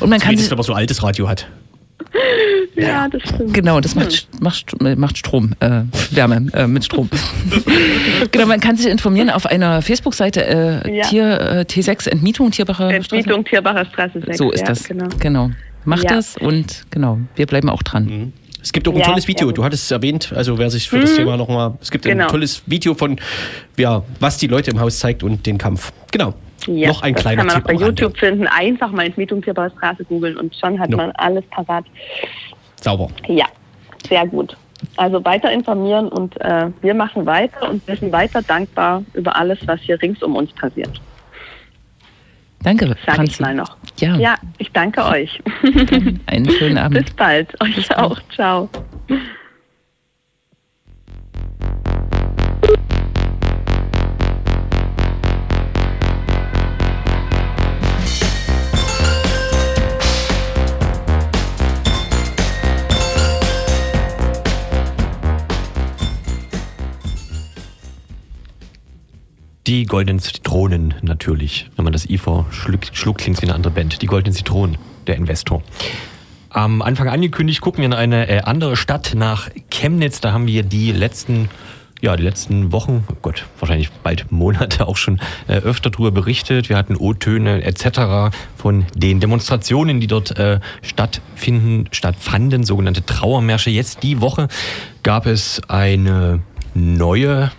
[0.00, 1.46] Und man kann wenn man so altes Radio hat.
[2.76, 3.54] Ja, das stimmt.
[3.54, 7.08] Genau, das macht, macht, macht Strom, äh, Wärme äh, mit Strom.
[8.32, 10.44] genau, man kann sich informieren auf einer Facebook-Seite
[10.84, 11.04] äh, ja.
[11.04, 13.16] Tier, äh, T6 Entmietung Tierbacher Straße.
[13.16, 14.38] Entmietung Tierbacher Straße 6.
[14.38, 14.84] So ist ja, das.
[14.84, 15.08] Genau.
[15.18, 15.50] genau.
[15.84, 16.16] Macht ja.
[16.16, 18.04] das und genau, wir bleiben auch dran.
[18.04, 18.32] Mhm.
[18.60, 20.96] Es gibt auch ein ja, tolles Video, du hattest es erwähnt, also wer sich für
[20.96, 21.02] mhm.
[21.02, 22.24] das Thema nochmal, es gibt genau.
[22.24, 23.20] ein tolles Video von,
[23.76, 25.92] ja, was die Leute im Haus zeigt und den Kampf.
[26.10, 26.34] Genau.
[26.66, 27.52] Ja, noch ein das kleiner Tipp.
[27.52, 28.46] kann man Tipp auch bei YouTube finden.
[28.46, 30.96] Einfach mal Entmietung Tierbarer Straße googeln und schon hat no.
[30.96, 31.84] man alles parat.
[32.80, 33.08] Sauber.
[33.28, 33.46] Ja,
[34.08, 34.56] sehr gut.
[34.96, 39.58] Also weiter informieren und äh, wir machen weiter und wir sind weiter dankbar über alles,
[39.66, 41.00] was hier rings um uns passiert.
[42.62, 43.32] Danke, Sag Franzi.
[43.34, 43.76] ich mal noch.
[43.98, 44.16] Ja.
[44.16, 45.40] ja, ich danke euch.
[46.26, 47.04] Einen schönen Abend.
[47.04, 47.60] Bis bald.
[47.62, 48.20] Euch Bis auch.
[48.20, 48.32] Bald.
[48.32, 48.68] Ciao.
[69.66, 71.68] Die Goldenen Zitronen natürlich.
[71.74, 74.00] Wenn man das I vorschluckt, schluckt, klingt wie eine andere Band.
[74.00, 75.60] Die Goldenen Zitronen, der Investor.
[76.50, 80.20] Am Anfang angekündigt, gucken wir in eine äh, andere Stadt nach Chemnitz.
[80.20, 81.48] Da haben wir die letzten
[82.00, 86.68] ja, die letzten Wochen, oh Gott, wahrscheinlich bald Monate auch schon äh, öfter darüber berichtet.
[86.68, 88.36] Wir hatten O-Töne etc.
[88.56, 93.70] von den Demonstrationen, die dort äh, stattfinden, stattfanden, sogenannte Trauermärsche.
[93.70, 94.46] Jetzt die Woche
[95.02, 96.40] gab es eine
[96.74, 97.50] neue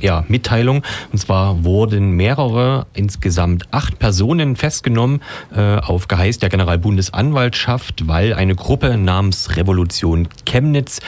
[0.00, 0.82] ja, Mitteilung.
[1.12, 5.20] Und zwar wurden mehrere, insgesamt acht Personen festgenommen
[5.54, 11.00] äh, auf Geheiß der Generalbundesanwaltschaft, weil eine Gruppe namens Revolution Chemnitz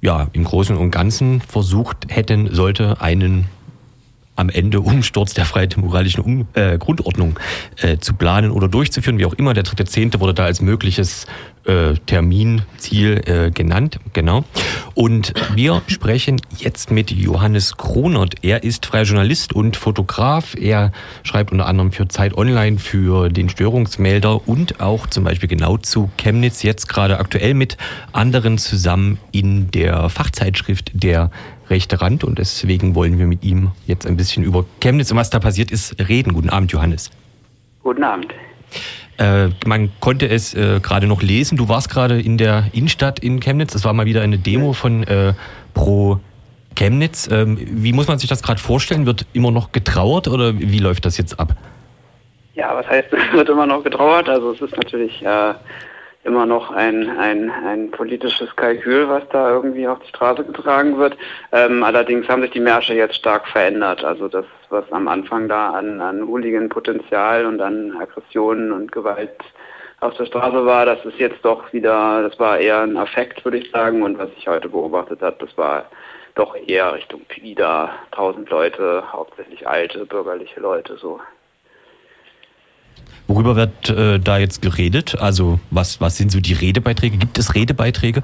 [0.00, 3.46] ja im Großen und Ganzen versucht hätten sollte, einen
[4.42, 7.38] am Ende Umsturz der freiheitlich-moralischen um äh, Grundordnung
[7.80, 9.54] äh, zu planen oder durchzuführen, wie auch immer.
[9.54, 11.26] Der dritte Zehnte wurde da als mögliches
[11.64, 14.44] äh, Terminziel äh, genannt, genau.
[14.94, 18.34] Und wir sprechen jetzt mit Johannes Kronert.
[18.42, 20.56] Er ist freier Journalist und Fotograf.
[20.56, 20.90] Er
[21.22, 26.10] schreibt unter anderem für Zeit Online, für den Störungsmelder und auch zum Beispiel genau zu
[26.18, 27.76] Chemnitz jetzt gerade aktuell mit
[28.12, 31.30] anderen zusammen in der Fachzeitschrift der
[31.68, 35.30] rechte Rand und deswegen wollen wir mit ihm jetzt ein bisschen über Chemnitz und was
[35.30, 36.32] da passiert ist reden.
[36.32, 37.10] Guten Abend, Johannes.
[37.82, 38.32] Guten Abend.
[39.18, 41.56] Äh, man konnte es äh, gerade noch lesen.
[41.56, 43.74] Du warst gerade in der Innenstadt in Chemnitz.
[43.74, 45.34] Es war mal wieder eine Demo von äh,
[45.74, 46.20] Pro
[46.74, 47.28] Chemnitz.
[47.30, 49.06] Ähm, wie muss man sich das gerade vorstellen?
[49.06, 51.54] Wird immer noch getrauert oder wie läuft das jetzt ab?
[52.54, 54.28] Ja, was heißt, es wird immer noch getrauert?
[54.28, 55.54] Also es ist natürlich äh,
[56.24, 61.16] immer noch ein, ein, ein politisches Kalkül, was da irgendwie auf die Straße getragen wird.
[61.50, 64.04] Ähm, allerdings haben sich die Märsche jetzt stark verändert.
[64.04, 69.36] Also das, was am Anfang da an, an Hooligan-Potenzial und an Aggressionen und Gewalt
[70.00, 73.58] auf der Straße war, das ist jetzt doch wieder, das war eher ein Affekt, würde
[73.58, 74.02] ich sagen.
[74.02, 75.86] Und was ich heute beobachtet habe, das war
[76.34, 81.20] doch eher Richtung Pida, tausend Leute, hauptsächlich alte, bürgerliche Leute so.
[83.28, 85.16] Worüber wird äh, da jetzt geredet?
[85.20, 87.16] Also was, was sind so die Redebeiträge?
[87.16, 88.22] Gibt es Redebeiträge?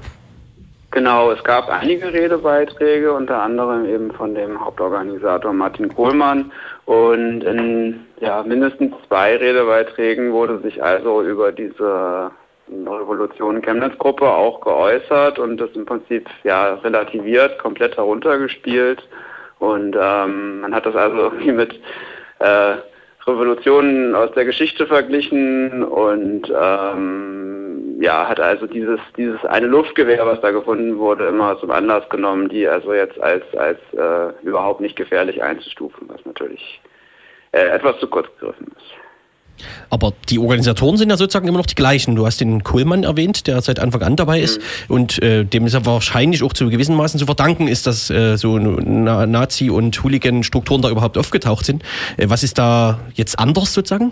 [0.91, 6.51] Genau, es gab einige Redebeiträge, unter anderem eben von dem Hauptorganisator Martin Kohlmann.
[6.85, 12.31] Und in ja, mindestens zwei Redebeiträgen wurde sich also über diese
[12.67, 19.03] Revolution Chemnitz-Gruppe auch geäußert und das im Prinzip ja relativiert, komplett heruntergespielt.
[19.59, 21.79] Und ähm, man hat das also irgendwie mit
[22.39, 22.75] äh,
[23.29, 30.39] Revolutionen aus der Geschichte verglichen und ähm, ja, hat also dieses, dieses eine Luftgewehr, was
[30.41, 34.95] da gefunden wurde, immer zum Anlass genommen, die also jetzt als, als äh, überhaupt nicht
[34.95, 36.81] gefährlich einzustufen, was natürlich
[37.51, 38.98] äh, etwas zu kurz gegriffen ist.
[39.89, 42.15] Aber die Organisatoren sind ja sozusagen immer noch die gleichen.
[42.15, 44.59] Du hast den Kohlmann erwähnt, der seit Anfang an dabei ist.
[44.59, 44.95] Mhm.
[44.95, 48.37] Und äh, dem ist ja wahrscheinlich auch zu gewissen Maßen zu verdanken ist, dass äh,
[48.37, 51.83] so Na Nazi- und Hooligan-Strukturen da überhaupt aufgetaucht sind.
[52.17, 54.11] Äh, was ist da jetzt anders sozusagen?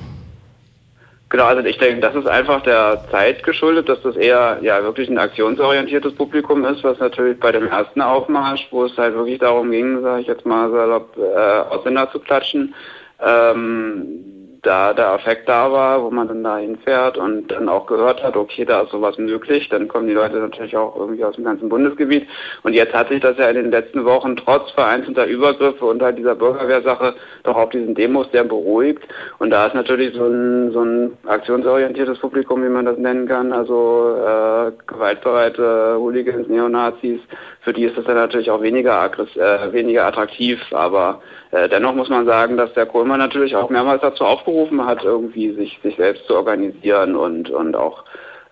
[1.29, 5.09] Genau, also ich denke, das ist einfach der Zeit geschuldet, dass das eher ja wirklich
[5.09, 9.69] ein aktionsorientiertes Publikum ist, was natürlich bei dem ersten Aufmarsch, wo es halt wirklich darum
[9.69, 12.73] ging, sage ich jetzt mal salopp, äh, Ausländer zu klatschen,
[13.19, 14.36] ähm,
[14.67, 18.35] da der Affekt da war, wo man dann da hinfährt und dann auch gehört hat,
[18.35, 21.69] okay, da ist sowas möglich, dann kommen die Leute natürlich auch irgendwie aus dem ganzen
[21.69, 22.27] Bundesgebiet.
[22.63, 26.17] Und jetzt hat sich das ja in den letzten Wochen trotz vereinzelter Übergriffe und halt
[26.17, 29.03] dieser Bürgerwehrsache doch auf diesen Demos sehr beruhigt.
[29.39, 33.53] Und da ist natürlich so ein, so ein aktionsorientiertes Publikum, wie man das nennen kann,
[33.53, 37.21] also äh, gewaltbereite Hooligans, Neonazis,
[37.61, 42.25] für die ist das dann natürlich auch weniger, äh, weniger attraktiv, aber dennoch muss man
[42.25, 46.35] sagen, dass der Kohlmann natürlich auch mehrmals dazu aufgerufen hat, irgendwie sich, sich selbst zu
[46.35, 48.03] organisieren und, und auch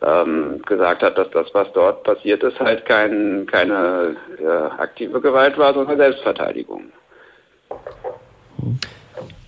[0.01, 5.58] ähm, gesagt hat, dass das, was dort passiert ist, halt kein, keine äh, aktive Gewalt
[5.58, 6.91] war, sondern Selbstverteidigung.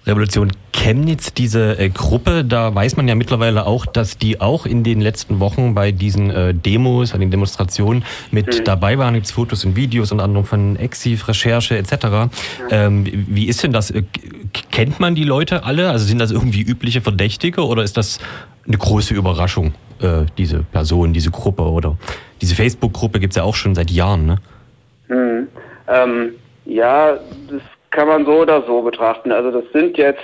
[0.08, 4.84] Revolution Chemnitz, diese äh, Gruppe, da weiß man ja mittlerweile auch, dass die auch in
[4.84, 8.64] den letzten Wochen bei diesen äh, Demos, bei den Demonstrationen mit mhm.
[8.64, 9.16] dabei waren.
[9.16, 11.92] Gibt Fotos und Videos, unter anderem von Exif, Recherche etc.
[11.92, 12.30] Ja.
[12.70, 13.92] Ähm, wie ist denn das?
[13.92, 14.04] Äh,
[14.72, 15.90] kennt man die Leute alle?
[15.90, 18.20] Also sind das irgendwie übliche Verdächtige oder ist das
[18.66, 21.98] eine große Überraschung, äh, diese Person, diese Gruppe oder
[22.42, 24.36] diese Facebook-Gruppe gibt es ja auch schon seit Jahren, ne?
[25.10, 25.48] Mhm.
[25.88, 26.32] Ähm,
[26.66, 27.18] ja,
[27.50, 27.62] das
[27.98, 29.32] kann man so oder so betrachten.
[29.32, 30.22] Also das sind jetzt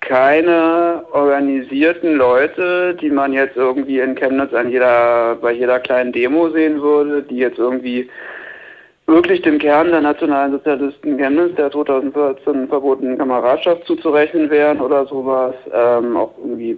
[0.00, 6.50] keine organisierten Leute, die man jetzt irgendwie in Chemnitz an jeder, bei jeder kleinen Demo
[6.50, 8.10] sehen würde, die jetzt irgendwie
[9.06, 15.54] wirklich dem Kern der nationalen Sozialisten Chemnitz, der 2014 verbotenen Kameradschaft zuzurechnen wären oder sowas.
[15.72, 16.76] Ähm, auch irgendwie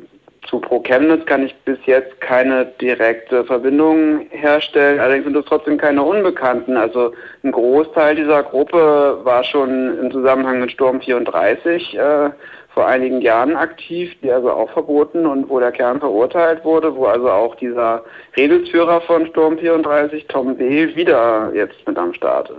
[0.48, 5.00] zu Pro Chemnitz kann ich bis jetzt keine direkte Verbindung herstellen.
[5.00, 6.76] Allerdings sind es trotzdem keine Unbekannten.
[6.76, 12.30] Also ein Großteil dieser Gruppe war schon im Zusammenhang mit Sturm 34 äh,
[12.74, 17.07] vor einigen Jahren aktiv, die also auch verboten und wo der Kern verurteilt wurde, wo
[17.07, 18.02] also auch dieser
[18.37, 22.59] Redelsführer von Sturm 34, Tom B., wieder jetzt mit am Start ist.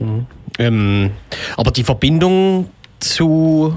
[0.00, 0.26] Mhm.
[0.58, 1.10] Ähm,
[1.56, 3.76] aber die Verbindung zu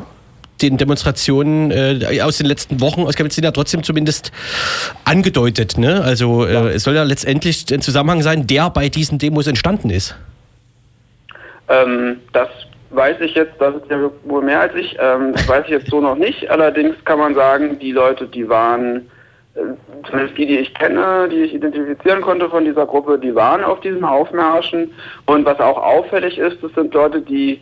[0.62, 4.32] den Demonstrationen äh, aus den letzten Wochen aus Chemnitz sind ja trotzdem zumindest
[5.05, 5.78] angedeutet.
[5.78, 6.01] Ne?
[6.03, 10.16] Also äh, es soll ja letztendlich ein Zusammenhang sein, der bei diesen Demos entstanden ist.
[11.70, 12.49] Ähm, das
[12.91, 15.89] weiß ich jetzt, das ist ja wohl mehr als ich, ähm, das weiß ich jetzt
[15.89, 16.49] so noch nicht.
[16.49, 19.08] Allerdings kann man sagen, die Leute, die waren,
[19.55, 19.62] äh,
[20.10, 23.82] zumindest die, die ich kenne, die ich identifizieren konnte von dieser Gruppe, die waren auf
[23.82, 24.93] diesen Aufmärschen.
[25.26, 27.62] Und was auch auffällig ist, das sind Leute, die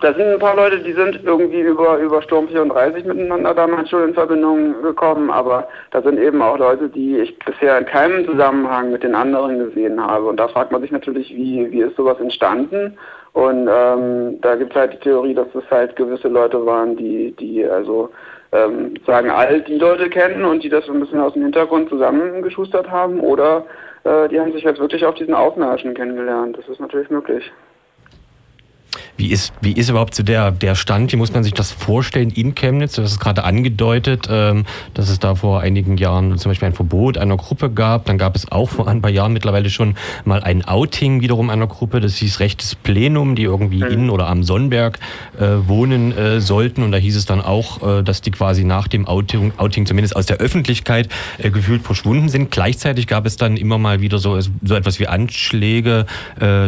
[0.00, 4.08] da sind ein paar Leute, die sind irgendwie über, über Sturm 34 miteinander damals schon
[4.08, 8.90] in Verbindung gekommen, aber da sind eben auch Leute, die ich bisher in keinem Zusammenhang
[8.92, 10.26] mit den anderen gesehen habe.
[10.26, 12.96] Und da fragt man sich natürlich, wie, wie ist sowas entstanden?
[13.32, 17.32] Und ähm, da gibt es halt die Theorie, dass es halt gewisse Leute waren, die,
[17.38, 18.10] die also
[18.52, 21.88] ähm, sagen, all die Leute kennen und die das so ein bisschen aus dem Hintergrund
[21.88, 23.64] zusammengeschustert haben oder
[24.04, 26.58] äh, die haben sich halt wirklich auf diesen Aufmärschen kennengelernt.
[26.58, 27.52] Das ist natürlich möglich.
[29.20, 31.12] Wie ist, wie ist überhaupt so der, der Stand?
[31.12, 32.94] Wie muss man sich das vorstellen in Chemnitz?
[32.94, 34.64] Du hast es gerade angedeutet, ähm,
[34.94, 38.06] dass es da vor einigen Jahren zum Beispiel ein Verbot einer Gruppe gab.
[38.06, 39.94] Dann gab es auch vor ein paar Jahren mittlerweile schon
[40.24, 42.00] mal ein Outing wiederum einer Gruppe.
[42.00, 43.90] Das hieß Rechtes Plenum, die irgendwie mhm.
[43.90, 44.98] in oder am Sonnenberg
[45.38, 46.82] äh, wohnen äh, sollten.
[46.82, 50.16] Und da hieß es dann auch, äh, dass die quasi nach dem Outing, Outing zumindest
[50.16, 51.10] aus der Öffentlichkeit
[51.42, 52.50] gefühlt verschwunden sind.
[52.50, 56.06] Gleichzeitig gab es dann immer mal wieder so, so etwas wie Anschläge,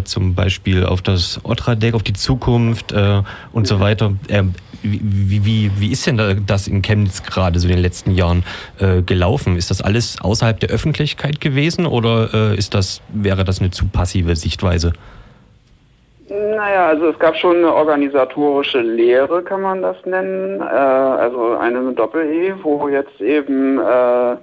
[0.04, 2.12] zum Beispiel auf das Otradeck, auf die
[2.42, 3.22] Zukunft äh,
[3.52, 4.12] und so weiter.
[4.28, 8.42] Ähm, wie, wie, wie ist denn das in Chemnitz gerade so in den letzten Jahren
[8.80, 9.56] äh, gelaufen?
[9.56, 13.86] Ist das alles außerhalb der Öffentlichkeit gewesen oder äh, ist das, wäre das eine zu
[13.86, 14.92] passive Sichtweise?
[16.28, 20.60] Naja, also es gab schon eine organisatorische Lehre, kann man das nennen.
[20.60, 24.36] Äh, also eine Doppel-E, wo jetzt eben äh,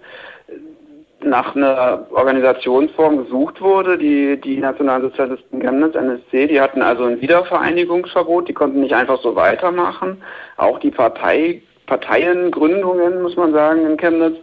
[1.24, 3.97] nach einer Organisationsform gesucht wurde.
[3.97, 9.36] Die, die Nationalsozialisten Chemnitz, NSC, die hatten also ein Wiedervereinigungsverbot, die konnten nicht einfach so
[9.36, 10.22] weitermachen.
[10.57, 14.38] Auch die Partei, Parteiengründungen, muss man sagen, in Chemnitz,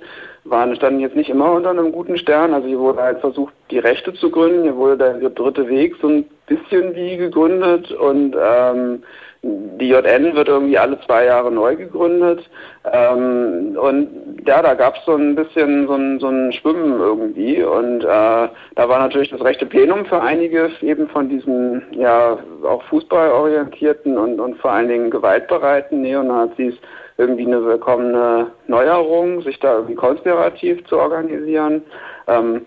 [0.45, 2.55] waren, standen jetzt nicht immer unter einem guten Stern.
[2.55, 4.63] Also hier wurde halt versucht, die Rechte zu gründen.
[4.63, 9.03] Hier wurde der dritte Weg so ein bisschen wie gegründet und ähm,
[9.43, 12.49] die JN wird irgendwie alle zwei Jahre neu gegründet.
[12.91, 17.63] Ähm, und ja, da gab es so ein bisschen so ein, so ein Schwimmen irgendwie.
[17.63, 22.83] Und äh, da war natürlich das rechte Plenum für einige eben von diesen ja auch
[22.85, 26.75] fußballorientierten und, und vor allen Dingen gewaltbereiten Neonazis
[27.19, 31.83] irgendwie eine willkommene Neuerung, sich da irgendwie konspirativ zu organisieren.
[32.27, 32.67] Ähm,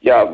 [0.00, 0.30] ja,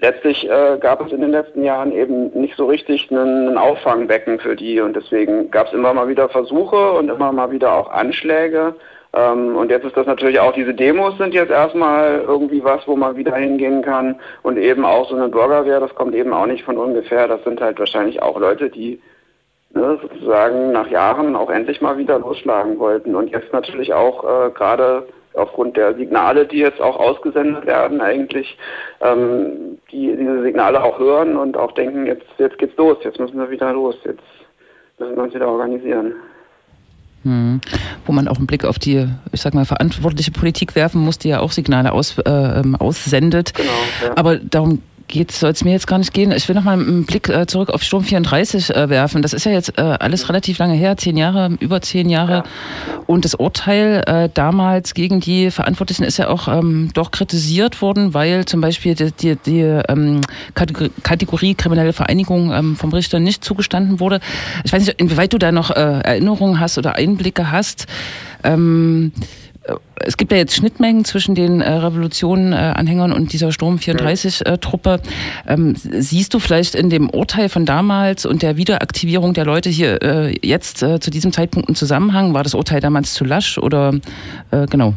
[0.00, 4.38] letztlich äh, gab es in den letzten Jahren eben nicht so richtig einen, einen Auffangbecken
[4.38, 7.90] für die und deswegen gab es immer mal wieder Versuche und immer mal wieder auch
[7.90, 8.74] Anschläge.
[9.14, 12.96] Ähm, und jetzt ist das natürlich auch, diese Demos sind jetzt erstmal irgendwie was, wo
[12.96, 16.64] man wieder hingehen kann und eben auch so eine Bürgerwehr, das kommt eben auch nicht
[16.64, 17.26] von ungefähr.
[17.26, 19.00] Das sind halt wahrscheinlich auch Leute, die
[19.70, 24.50] ne, sozusagen nach Jahren auch endlich mal wieder losschlagen wollten und jetzt natürlich auch äh,
[24.50, 28.56] gerade aufgrund der Signale, die jetzt auch ausgesendet werden, eigentlich
[29.00, 33.38] ähm, die diese Signale auch hören und auch denken, jetzt, jetzt geht's los, jetzt müssen
[33.38, 34.22] wir wieder los, jetzt
[34.98, 36.14] müssen wir uns wieder organisieren.
[37.24, 37.60] Hm.
[38.06, 41.30] Wo man auch einen Blick auf die, ich sag mal, verantwortliche Politik werfen muss, die
[41.30, 43.54] ja auch Signale aus, äh, ähm, aussendet.
[43.54, 43.70] Genau,
[44.04, 44.16] ja.
[44.16, 44.82] Aber darum
[45.30, 46.32] soll es mir jetzt gar nicht gehen.
[46.32, 49.22] Ich will noch mal einen Blick äh, zurück auf Sturm 34 äh, werfen.
[49.22, 52.32] Das ist ja jetzt äh, alles relativ lange her, zehn Jahre, über zehn Jahre.
[52.32, 52.44] Ja.
[53.06, 58.14] Und das Urteil äh, damals gegen die Verantwortlichen ist ja auch ähm, doch kritisiert worden,
[58.14, 60.20] weil zum Beispiel die, die, die ähm,
[60.54, 64.20] Kategorie, Kategorie, kriminelle Vereinigung ähm, vom Richter nicht zugestanden wurde.
[64.64, 67.86] Ich weiß nicht, inwieweit du da noch äh, Erinnerungen hast oder Einblicke hast.
[68.44, 69.12] Ähm,
[69.96, 75.00] es gibt ja jetzt Schnittmengen zwischen den äh, Revolutionen-Anhängern und dieser Sturm 34-Truppe.
[75.46, 80.02] Ähm, siehst du vielleicht in dem Urteil von damals und der Wiederaktivierung der Leute hier
[80.02, 82.34] äh, jetzt äh, zu diesem Zeitpunkt einen Zusammenhang?
[82.34, 83.94] War das Urteil damals zu lasch oder
[84.50, 84.94] äh, genau?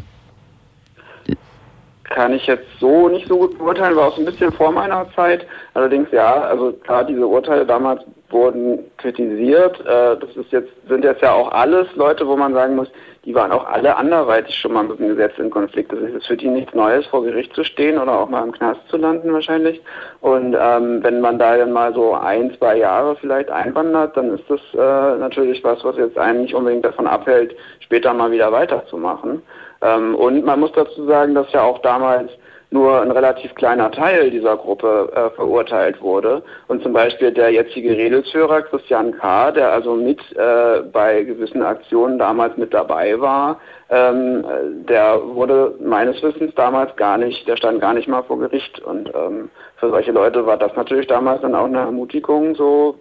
[2.04, 5.06] Kann ich jetzt so nicht so gut beurteilen, war auch so ein bisschen vor meiner
[5.16, 5.46] Zeit.
[5.72, 9.80] Allerdings ja, also klar, diese Urteile damals wurden kritisiert.
[9.80, 12.88] Äh, das ist jetzt, sind jetzt ja auch alles Leute, wo man sagen muss,
[13.24, 15.92] die waren auch alle anderweitig schon mal mit dem Gesetz in Konflikt.
[15.92, 18.80] Das ist für die nichts Neues, vor Gericht zu stehen oder auch mal im Knast
[18.88, 19.80] zu landen wahrscheinlich.
[20.20, 24.44] Und ähm, wenn man da dann mal so ein, zwei Jahre vielleicht einwandert, dann ist
[24.48, 29.40] das äh, natürlich was, was jetzt einen nicht unbedingt davon abhält, später mal wieder weiterzumachen.
[29.82, 32.30] Ähm, und man muss dazu sagen, dass ja auch damals
[32.72, 36.42] nur ein relativ kleiner Teil dieser Gruppe äh, verurteilt wurde.
[36.68, 42.18] Und zum Beispiel der jetzige Redelsführer Christian K., der also mit äh, bei gewissen Aktionen
[42.18, 43.60] damals mit dabei war,
[43.90, 44.44] ähm,
[44.88, 48.80] der wurde meines Wissens damals gar nicht, der stand gar nicht mal vor Gericht.
[48.80, 52.96] Und ähm, für solche Leute war das natürlich damals dann auch eine Ermutigung, so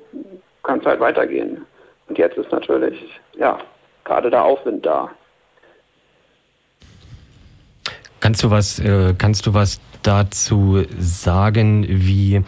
[0.63, 1.65] kann es halt weitergehen.
[2.09, 3.57] Und jetzt ist natürlich, ja,
[4.03, 5.09] gerade der Aufwind da.
[8.21, 12.43] Kannst du was, äh, kannst du was dazu sagen, wie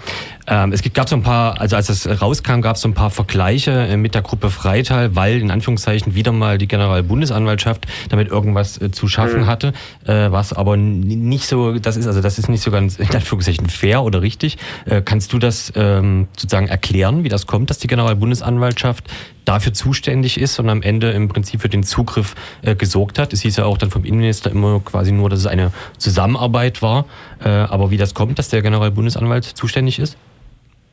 [0.47, 2.93] ähm, es gibt, gab so ein paar, also als es rauskam, gab es so ein
[2.93, 8.29] paar Vergleiche äh, mit der Gruppe Freital, weil in Anführungszeichen wieder mal die Generalbundesanwaltschaft damit
[8.29, 9.47] irgendwas äh, zu schaffen mhm.
[9.47, 9.73] hatte,
[10.05, 13.69] äh, was aber nicht so, das ist also das ist nicht so ganz in Anführungszeichen
[13.69, 14.57] fair oder richtig.
[14.85, 19.09] Äh, kannst du das ähm, sozusagen erklären, wie das kommt, dass die Generalbundesanwaltschaft
[19.45, 23.33] dafür zuständig ist und am Ende im Prinzip für den Zugriff äh, gesorgt hat?
[23.33, 27.05] Es hieß ja auch dann vom Innenminister immer quasi nur, dass es eine Zusammenarbeit war.
[27.45, 30.17] Äh, aber wie das kommt, dass der Generalbundesanwalt zuständig ist?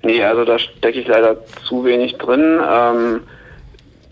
[0.03, 2.59] Nee, also da stecke ich leider zu wenig drin.
[2.67, 3.21] Ähm,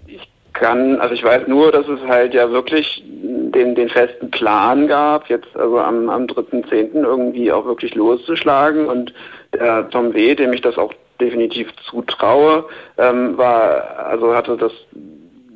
[0.07, 4.87] ich kann, also ich weiß nur, dass es halt ja wirklich den, den festen Plan
[4.87, 7.03] gab, jetzt also am, am 3.10.
[7.03, 9.15] irgendwie auch wirklich loszuschlagen und
[9.55, 12.65] der Tom W., dem ich das auch definitiv zutraue,
[12.99, 14.73] ähm, war, also hatte das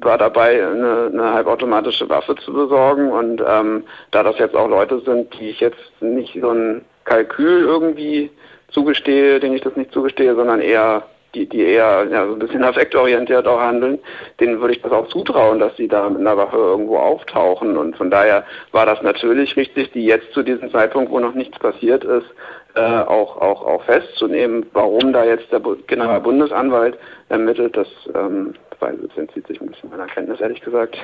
[0.05, 3.11] war dabei, eine, eine halbautomatische Waffe zu besorgen.
[3.11, 7.63] Und ähm, da das jetzt auch Leute sind, die ich jetzt nicht so ein Kalkül
[7.63, 8.31] irgendwie
[8.71, 11.03] zugestehe, denen ich das nicht zugestehe, sondern eher
[11.35, 13.99] die, die eher ja, so ein bisschen affektorientiert auch handeln,
[14.41, 17.77] denen würde ich das auch zutrauen, dass sie da mit einer Waffe irgendwo auftauchen.
[17.77, 21.59] Und von daher war das natürlich richtig, die jetzt zu diesem Zeitpunkt, wo noch nichts
[21.59, 22.27] passiert ist,
[22.75, 24.67] äh, auch, auch, auch festzunehmen.
[24.73, 30.07] Warum da jetzt der Generalbundesanwalt ermittelt, das ähm, weil es entzieht sich ein bisschen meiner
[30.07, 30.99] Kenntnis, ehrlich gesagt.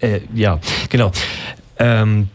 [0.00, 0.58] Äh, ja,
[0.88, 1.10] genau.
[1.78, 2.28] Ähm,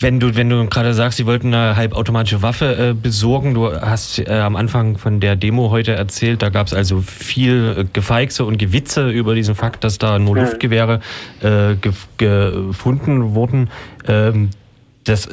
[0.00, 4.18] wenn du, wenn du gerade sagst, sie wollten eine halbautomatische Waffe äh, besorgen, du hast
[4.18, 8.44] äh, am Anfang von der Demo heute erzählt, da gab es also viel äh, Gefeixe
[8.44, 11.00] und Gewitze über diesen Fakt, dass da nur Luftgewehre
[11.42, 13.70] äh, ge gefunden wurden.
[14.06, 14.50] Ähm,
[15.04, 15.28] das,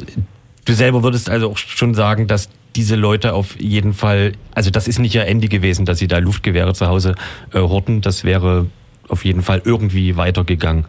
[0.66, 4.88] du selber würdest also auch schon sagen, dass diese Leute auf jeden Fall, also das
[4.88, 7.16] ist nicht ihr Ende gewesen, dass sie da Luftgewehre zu Hause
[7.54, 8.02] äh, horten.
[8.02, 8.68] Das wäre
[9.08, 10.86] auf jeden Fall irgendwie weitergegangen.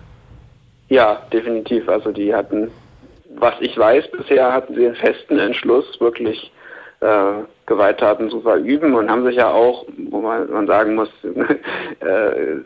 [0.88, 1.88] Ja, definitiv.
[1.88, 2.68] Also die hatten,
[3.39, 6.53] was ich weiß, bisher hatten sie einen festen Entschluss, wirklich
[7.01, 11.11] äh, Gewalttaten zu verüben und haben sich ja auch, wo man, man sagen muss,
[12.01, 12.57] äh,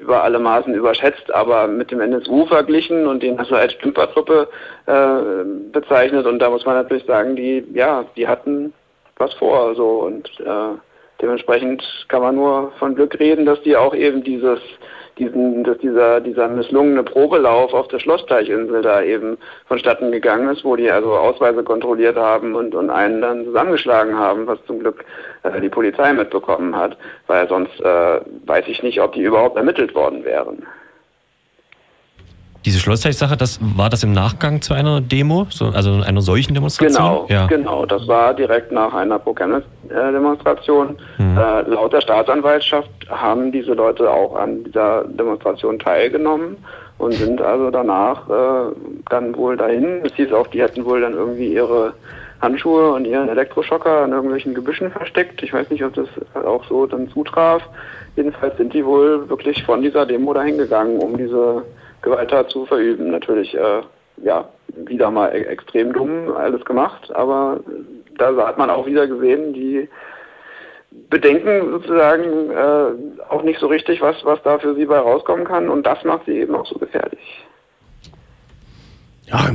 [0.00, 4.48] über alle Maßen überschätzt, aber mit dem NSU verglichen und den also als Stümpertruppe
[4.86, 6.26] äh, bezeichnet.
[6.26, 8.72] Und da muss man natürlich sagen, die, ja, die hatten
[9.16, 10.78] was vor, so und äh,
[11.20, 14.60] dementsprechend kann man nur von Glück reden, dass die auch eben dieses
[15.18, 20.76] diesen, dass dieser, dieser misslungene Probelauf auf der Schlossteichinsel da eben vonstatten gegangen ist, wo
[20.76, 25.04] die also Ausweise kontrolliert haben und, und einen dann zusammengeschlagen haben, was zum Glück
[25.42, 26.96] äh, die Polizei mitbekommen hat,
[27.26, 30.66] weil sonst äh, weiß ich nicht, ob die überhaupt ermittelt worden wären.
[32.68, 37.02] Diese Schlossteich-Sache, das war das im Nachgang zu einer Demo, so, also einer solchen Demonstration?
[37.02, 37.46] Genau, ja.
[37.46, 37.86] genau.
[37.86, 40.98] Das war direkt nach einer Pro-Chemnitz-Demonstration.
[41.16, 41.38] Mhm.
[41.38, 46.58] Äh, laut der Staatsanwaltschaft haben diese Leute auch an dieser Demonstration teilgenommen
[46.98, 48.74] und sind also danach äh,
[49.08, 50.02] dann wohl dahin.
[50.04, 51.94] Es hieß auch, die hätten wohl dann irgendwie ihre
[52.42, 55.42] Handschuhe und ihren Elektroschocker an irgendwelchen Gebüschen versteckt.
[55.42, 57.62] Ich weiß nicht, ob das auch so dann zutraf.
[58.14, 61.62] Jedenfalls sind die wohl wirklich von dieser Demo dahin gegangen, um diese
[62.02, 63.10] Gewalttat zu verüben.
[63.10, 63.82] Natürlich, äh,
[64.22, 64.48] ja,
[64.86, 67.60] wieder mal e extrem dumm alles gemacht, aber
[68.16, 69.88] da hat man auch wieder gesehen, die
[71.10, 75.68] bedenken sozusagen äh, auch nicht so richtig, was, was da für sie bei rauskommen kann
[75.68, 77.46] und das macht sie eben auch so gefährlich.
[79.26, 79.50] Ja,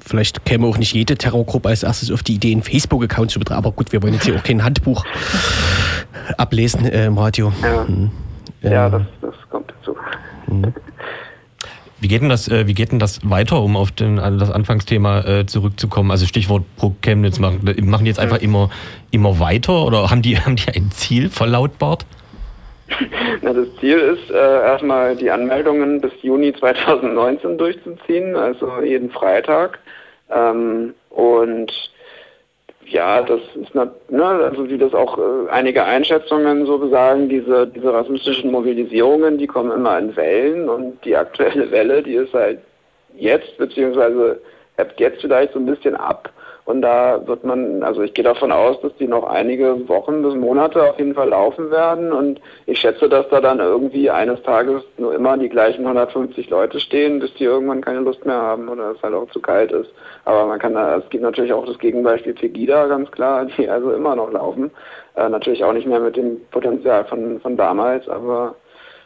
[0.00, 3.64] vielleicht käme auch nicht jede Terrorgruppe als erstes auf die Idee, einen Facebook-Account zu betreiben,
[3.64, 5.04] aber gut, wir wollen jetzt hier auch kein Handbuch
[6.36, 7.52] ablesen äh, im Radio.
[7.62, 8.10] Ja, hm.
[8.62, 9.96] ja das, das kommt dazu.
[10.46, 10.72] Hm.
[11.98, 15.20] Wie geht denn das, äh, wie geht denn das weiter, um auf den, das Anfangsthema
[15.20, 16.10] äh, zurückzukommen?
[16.10, 18.70] Also Stichwort pro Chemnitz machen, machen die jetzt einfach immer,
[19.10, 22.04] immer weiter oder haben die, haben die ein Ziel verlautbart?
[23.42, 29.78] Na, das Ziel ist äh, erstmal die Anmeldungen bis Juni 2019 durchzuziehen, also jeden Freitag.
[30.30, 31.72] Ähm, und
[32.88, 37.92] ja, das ist, ne, also wie das auch äh, einige Einschätzungen so besagen, diese, diese
[37.92, 42.60] rassistischen Mobilisierungen, die kommen immer in Wellen und die aktuelle Welle, die ist halt
[43.16, 44.40] jetzt, beziehungsweise
[44.76, 46.30] hebt jetzt vielleicht so ein bisschen ab.
[46.66, 50.34] Und da wird man, also ich gehe davon aus, dass die noch einige Wochen bis
[50.34, 52.12] Monate auf jeden Fall laufen werden.
[52.12, 56.80] Und ich schätze, dass da dann irgendwie eines Tages nur immer die gleichen 150 Leute
[56.80, 59.92] stehen, bis die irgendwann keine Lust mehr haben oder es halt auch zu kalt ist.
[60.24, 63.92] Aber man kann da, es gibt natürlich auch das Gegenbeispiel Pegida, ganz klar, die also
[63.92, 64.72] immer noch laufen.
[65.14, 68.56] Äh, natürlich auch nicht mehr mit dem Potenzial von, von damals, aber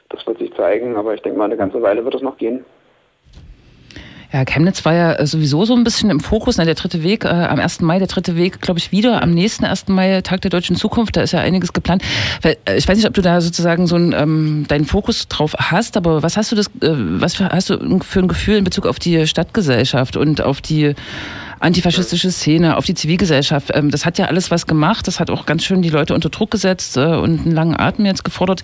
[0.08, 0.96] das wird sich zeigen.
[0.96, 2.64] Aber ich denke mal, eine ganze Weile wird es noch gehen.
[4.32, 6.56] Ja, Chemnitz war ja äh, sowieso so ein bisschen im Fokus.
[6.56, 7.80] Na, der dritte Weg, äh, am 1.
[7.80, 9.22] Mai, der dritte Weg, glaube ich, wieder.
[9.22, 9.88] Am nächsten 1.
[9.88, 12.02] Mai, Tag der deutschen Zukunft, da ist ja einiges geplant.
[12.42, 15.96] Äh, ich weiß nicht, ob du da sozusagen so einen, ähm, deinen Fokus drauf hast,
[15.96, 19.00] aber was hast du das, äh, was hast du für ein Gefühl in Bezug auf
[19.00, 20.94] die Stadtgesellschaft und auf die
[21.60, 23.70] antifaschistische Szene, auf die Zivilgesellschaft.
[23.74, 25.06] Ähm, das hat ja alles was gemacht.
[25.06, 28.06] Das hat auch ganz schön die Leute unter Druck gesetzt äh, und einen langen Atem
[28.06, 28.62] jetzt gefordert.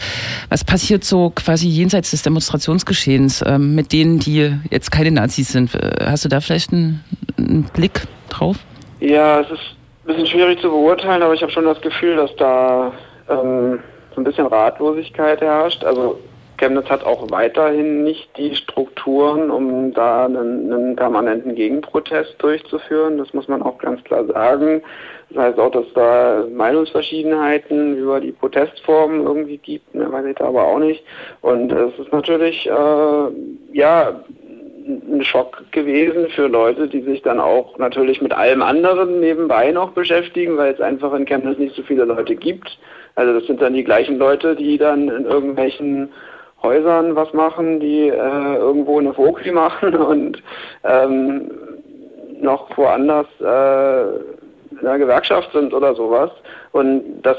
[0.49, 5.75] Was passiert so quasi jenseits des Demonstrationsgeschehens ähm, mit denen, die jetzt keine Nazis sind?
[5.75, 7.05] Äh, hast du da vielleicht einen,
[7.39, 8.57] einen Blick drauf?
[9.01, 12.35] Ja, es ist ein bisschen schwierig zu beurteilen, aber ich habe schon das Gefühl, dass
[12.37, 12.93] da
[13.29, 13.79] ähm,
[14.15, 15.85] so ein bisschen Ratlosigkeit herrscht.
[15.85, 16.19] Also
[16.57, 23.19] Chemnitz hat auch weiterhin nicht die Strukturen, um da einen, einen, permanenten Gegenprotest durchzuführen.
[23.19, 24.83] Das muss man auch ganz klar sagen.
[25.31, 30.47] Das heißt auch, dass da Meinungsverschiedenheiten über die Protestformen irgendwie gibt, ne, weiß ich da
[30.47, 31.05] aber auch nicht.
[31.43, 33.29] Und es ist natürlich, äh,
[33.73, 34.21] ja,
[34.87, 39.91] ein Schock gewesen für Leute, die sich dann auch natürlich mit allem anderen nebenbei noch
[39.91, 42.79] beschäftigen, weil es einfach in Chemnitz nicht so viele Leute gibt.
[43.17, 46.11] Also das sind dann die gleichen Leute, die dann in irgendwelchen
[46.67, 50.43] Häusern was machen, die äh, irgendwo eine Vogel machen und
[50.83, 51.51] ähm,
[52.41, 54.03] noch woanders äh,
[54.71, 56.31] in der Gewerkschaft sind oder sowas.
[56.73, 57.39] Und das,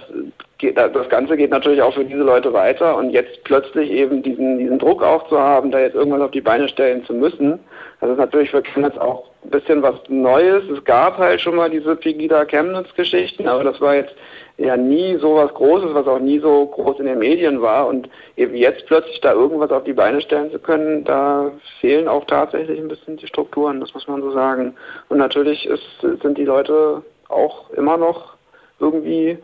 [0.59, 2.97] das Ganze geht natürlich auch für diese Leute weiter.
[2.97, 6.41] Und jetzt plötzlich eben diesen, diesen Druck auch zu haben, da jetzt irgendwas auf die
[6.41, 7.59] Beine stellen zu müssen,
[7.99, 10.63] das ist natürlich für Chemnitz auch ein bisschen was Neues.
[10.69, 14.13] Es gab halt schon mal diese Pegida Chemnitz-Geschichten, aber das war jetzt
[14.57, 17.87] ja nie so was Großes, was auch nie so groß in den Medien war.
[17.87, 21.51] Und eben jetzt plötzlich da irgendwas auf die Beine stellen zu können, da
[21.81, 24.75] fehlen auch tatsächlich ein bisschen die Strukturen, das muss man so sagen.
[25.09, 28.35] Und natürlich ist, sind die Leute auch immer noch
[28.79, 29.37] irgendwie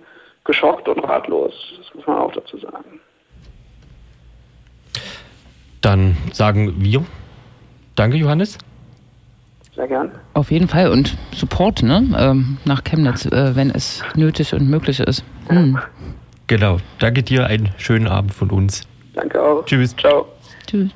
[0.46, 1.54] geschockt und ratlos.
[1.78, 3.00] Das muss man auch dazu sagen.
[5.82, 7.06] Dann sagen wir
[7.96, 8.58] Danke, Johannes.
[9.76, 10.12] Sehr gern.
[10.34, 12.08] Auf jeden Fall und Support ne?
[12.18, 15.24] Ähm, nach Chemnitz, äh, wenn es nötig und möglich ist.
[15.50, 15.80] Hm.
[16.48, 16.78] Genau.
[17.00, 18.88] Danke dir, einen schönen Abend von uns.
[19.14, 19.66] Danke auch.
[19.66, 19.96] Tschüss.
[19.96, 20.28] Ciao.
[20.68, 20.92] Tschüss.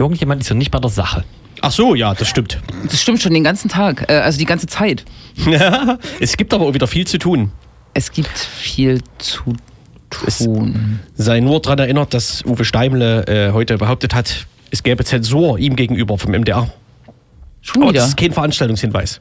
[0.00, 1.24] Irgendjemand ist ja nicht bei der Sache.
[1.60, 2.58] Ach so, ja, das stimmt.
[2.90, 5.04] Das stimmt schon den ganzen Tag, äh, also die ganze Zeit.
[6.20, 7.52] es gibt aber auch wieder viel zu tun.
[7.92, 9.52] Es gibt viel zu
[10.08, 11.00] tun.
[11.16, 15.76] Sei nur daran erinnert, dass Uwe Steimle äh, heute behauptet hat, es gäbe Zensur ihm
[15.76, 16.70] gegenüber vom MDR.
[17.60, 18.00] Schon Aber wieder.
[18.00, 19.20] das ist kein Veranstaltungshinweis.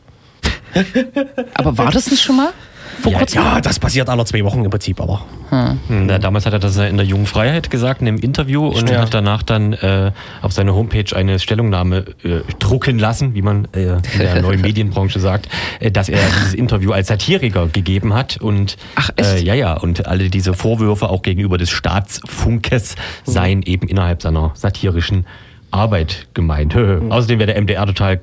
[1.55, 2.53] Aber war das nicht schon mal?
[3.01, 3.41] Vor Ja, kurzem?
[3.41, 5.21] ja, das passiert alle zwei Wochen im Prinzip, aber.
[5.49, 8.77] Hm, Na, damals hat er das in der Jungen Freiheit gesagt, in einem Interview und
[8.77, 8.97] Stimmt.
[8.99, 13.93] hat danach dann äh, auf seiner Homepage eine Stellungnahme äh, drucken lassen, wie man äh,
[13.95, 18.77] in der neuen Medienbranche sagt, äh, dass er dieses Interview als Satiriker gegeben hat und
[18.95, 19.29] Ach, echt?
[19.29, 24.51] Äh, ja, ja, und alle diese Vorwürfe auch gegenüber des Staatsfunkes seien eben innerhalb seiner
[24.55, 25.25] satirischen
[25.71, 26.75] Arbeit gemeint.
[27.09, 28.21] Außerdem wäre der MDR total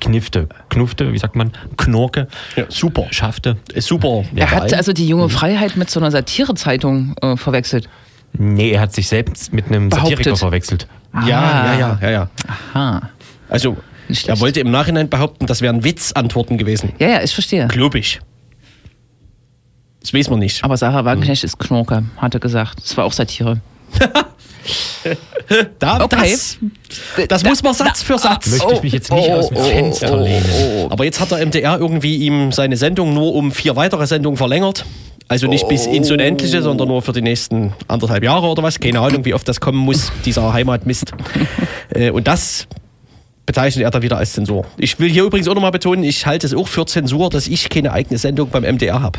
[0.00, 3.06] knifte, knufte, wie sagt man, knorke, Ja, super.
[3.10, 3.56] schaffte.
[3.72, 4.24] Ist super.
[4.34, 7.88] Er hat also die junge Freiheit mit so einer Satirezeitung äh, verwechselt.
[8.32, 10.18] Nee, er hat sich selbst mit einem Behauptet.
[10.18, 10.86] Satiriker verwechselt.
[11.14, 12.30] ja, ja, ja, ja, ja.
[12.72, 13.10] Aha.
[13.48, 13.76] Also,
[14.08, 16.92] Nicht er wollte im Nachhinein behaupten, das wären Witzantworten gewesen.
[16.98, 17.66] Ja, ja, ich verstehe.
[17.66, 18.20] Glaub ich.
[20.00, 20.62] Das weiß man nicht.
[20.64, 22.78] Aber Sarah Wagenknecht ist Knorke, hat er gesagt.
[22.82, 23.60] Das war auch Satire.
[25.78, 26.32] Da, Okay.
[26.32, 26.58] Das,
[27.28, 28.48] das muss man Satz für Satz.
[28.48, 30.44] Möchte ich mich jetzt nicht aus dem Fenster lehnen.
[30.90, 34.84] Aber jetzt hat der MDR irgendwie ihm seine Sendung nur um vier weitere Sendungen verlängert.
[35.28, 38.80] Also nicht bis ins Unendliche, sondern nur für die nächsten anderthalb Jahre oder was.
[38.80, 41.12] Keine Ahnung, wie oft das kommen muss, dieser Heimatmist.
[41.92, 42.68] Äh, Und das
[43.46, 44.64] bezeichnet er dann wieder als Zensur.
[44.78, 47.68] Ich will hier übrigens auch nochmal betonen, ich halte es auch für Zensur, dass ich
[47.68, 49.18] keine eigene Sendung beim MDR habe.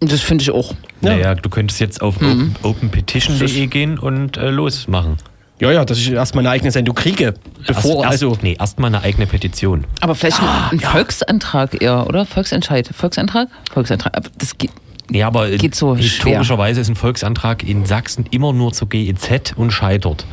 [0.00, 0.72] Das finde ich auch.
[1.00, 1.10] Ja.
[1.10, 2.26] Naja, du könntest jetzt auf Mhm.
[2.30, 5.16] open, openpetition.de gehen und äh, losmachen.
[5.58, 7.32] Ja, ja, dass ich erstmal eine eigene Sendung kriege.
[7.66, 9.84] Bevor, erst, also, erst, nee, erstmal eine eigene Petition.
[10.02, 12.26] Aber vielleicht ein, Ah, ein Volksantrag eher, oder?
[12.26, 12.90] Volksentscheid.
[12.92, 13.48] Volksantrag?
[13.72, 14.12] Volksantrag.
[14.38, 14.70] Das geht.
[15.08, 19.70] Nee, aber Geht so historischerweise ist ein Volksantrag in Sachsen immer nur zur GEZ und
[19.70, 20.26] scheitert.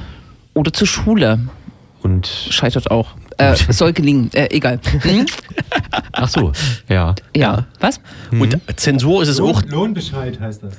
[0.55, 1.39] Oder zur Schule.
[2.01, 3.11] Und Scheitert auch.
[3.38, 4.30] Äh, soll gelingen.
[4.34, 4.80] Äh, egal.
[5.02, 5.26] Hm?
[6.12, 6.52] ach so,
[6.90, 7.16] ja.
[7.36, 7.66] Ja.
[7.80, 8.00] Was?
[8.32, 10.74] und Zensur ist es auch, Lohnbescheid heißt das.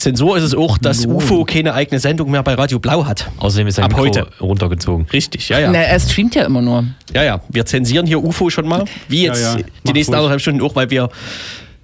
[0.00, 3.30] Zensur ist es auch, dass UFO keine eigene Sendung mehr bei Radio Blau hat.
[3.36, 4.26] Außerdem ist sein Ab Mikro heute.
[4.40, 5.06] runtergezogen.
[5.12, 5.70] Richtig, ja, ja.
[5.70, 6.86] Na, er streamt ja immer nur.
[7.14, 7.42] Ja, ja.
[7.50, 8.86] Wir zensieren hier UFO schon mal.
[9.08, 9.56] Wie jetzt Ja, ja.
[9.58, 11.10] die Mach nächsten anderthalb Stunden auch, weil wir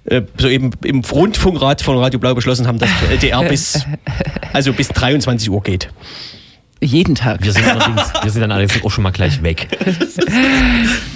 [0.05, 3.85] äh, soeben im Rundfunkrat von Radio Blau beschlossen haben, dass LDR bis,
[4.53, 5.89] also bis 23 Uhr geht.
[6.79, 7.43] Jeden Tag.
[7.43, 9.67] Wir sind, wir sind dann allerdings auch schon mal gleich weg.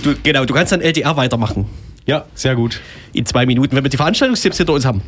[0.04, 1.66] Du, genau, du kannst dann LDR weitermachen.
[2.08, 2.82] Ja, sehr gut.
[3.14, 5.02] In zwei Minuten, wenn wir die Veranstaltungstipps hinter uns haben.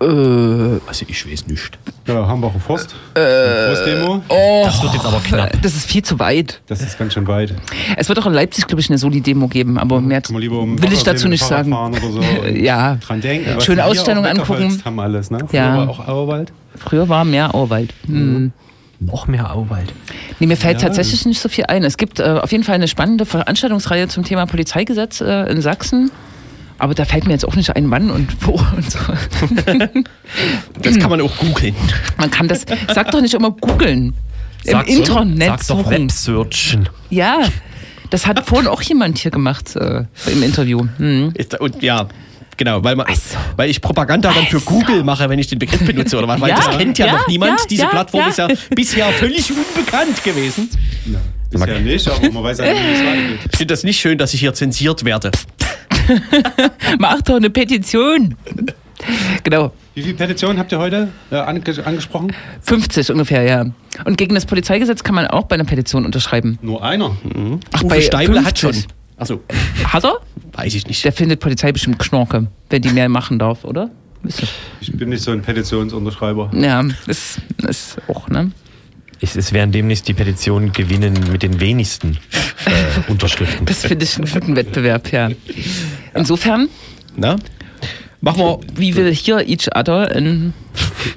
[0.00, 1.78] Also ich weiß nicht.
[2.08, 2.96] Ja, Hambacher Forst.
[3.14, 4.20] Äh, Forstdemo.
[4.28, 5.52] oh, Das wird jetzt aber knapp.
[5.62, 6.60] Das ist viel zu weit.
[6.66, 7.54] Das ist ganz schön weit.
[7.96, 10.58] Es wird auch in Leipzig, glaube ich, eine Soli-Demo geben, aber mehr Kann man lieber
[10.58, 11.70] um will ich dazu nicht Fahrrad sagen.
[11.72, 12.96] fahren Oder so und Ja.
[12.96, 13.54] Dran denken.
[13.54, 14.82] was Schöne wir hier Ausstellung auch angucken.
[14.84, 15.38] haben alles, ne?
[15.48, 15.76] Früher Ja.
[15.76, 16.52] war auch Auerwald.
[16.76, 17.94] Früher war mehr Auwald.
[18.06, 18.50] Hm.
[19.04, 19.92] Noch mehr Auwald.
[20.38, 20.88] Nee, mir fällt Ja.
[20.88, 21.82] tatsächlich nicht so viel ein.
[21.84, 26.10] Es gibt äh, auf jeden Fall eine spannende Veranstaltungsreihe zum Thema Polizeigesetz äh, in Sachsen.
[26.78, 28.98] Aber da fällt mir jetzt auch nicht ein, wann und wo und so.
[30.82, 31.74] Das kann man auch googeln.
[32.18, 34.14] Man kann das, sag doch nicht immer googeln.
[34.64, 35.90] Im Internet sag's doch.
[35.90, 36.88] Websearchen.
[37.10, 37.42] Ja,
[38.10, 40.86] Das hat vorhin auch jemand hier gemacht äh, im Interview.
[41.34, 42.06] Ist- Und ja,
[42.56, 43.06] genau, weil, man,
[43.56, 46.50] weil ich Propaganda dann für Google mache, wenn ich den Begriff benutze oder was, weil
[46.50, 47.60] Ja, das kennt ja, ja, noch niemand.
[47.60, 48.28] ja, Diese ja, Plattform ja.
[48.28, 50.68] ist ja bisher völlig unbekannt gewesen.
[51.50, 53.38] Bisher nicht, aber man weiß ja nicht, wie es weitergeht.
[53.50, 55.30] Ich finde das nicht schön, dass ich hier zensiert werde.
[56.98, 58.36] Mach doch eine Petition.
[59.42, 62.32] Genau, Wie viele Petitionen habt ihr heute äh, ange angesprochen?
[62.62, 63.66] 50 ungefähr, ja.
[64.04, 66.58] Und gegen das Polizeigesetz kann man auch bei einer Petition unterschreiben.
[66.62, 67.16] Nur einer.
[67.72, 68.82] Ach, Uwe Steibler hat 50.
[68.84, 68.92] schon.
[69.22, 69.42] Also,
[69.84, 70.18] Hat er?
[70.52, 71.04] weiß ich nicht.
[71.04, 73.90] Der findet Polizei bestimmt Knorke, wenn die mehr machen darf, oder?
[74.22, 74.42] Das-
[74.80, 76.50] Ich bin nicht so ein Petitionsunterschreiber.
[76.54, 78.52] Ja, ist, ist auch, ne?
[79.20, 82.18] Es, es werden demnächst die Petitionen gewinnen mit den wenigsten
[82.66, 83.64] äh, Unterschriften.
[83.66, 85.30] Das finde ich einen guten Wettbewerb, ja.
[86.14, 86.68] Insofern,
[87.16, 87.36] Na?
[88.20, 90.52] Machen wir wie will hier each other in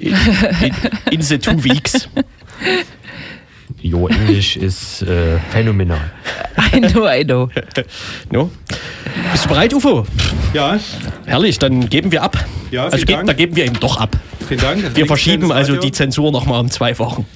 [0.00, 0.14] in,
[0.60, 0.74] in,
[1.12, 2.08] in the two weeks.
[3.86, 6.10] Jo, Englisch ist äh, phänomenal.
[6.74, 7.48] I know, I know.
[8.32, 8.50] No?
[9.30, 10.04] Bist du bereit, Ufo?
[10.52, 10.78] Ja,
[11.24, 12.36] Herrlich, dann geben wir ab.
[12.70, 13.26] Ja, also vielen ge Dank.
[13.28, 14.16] da geben wir eben doch ab.
[14.48, 14.82] vielen Dank.
[14.82, 15.82] Wir Links verschieben also Radio.
[15.88, 17.26] die Zensur nochmal um zwei Wochen.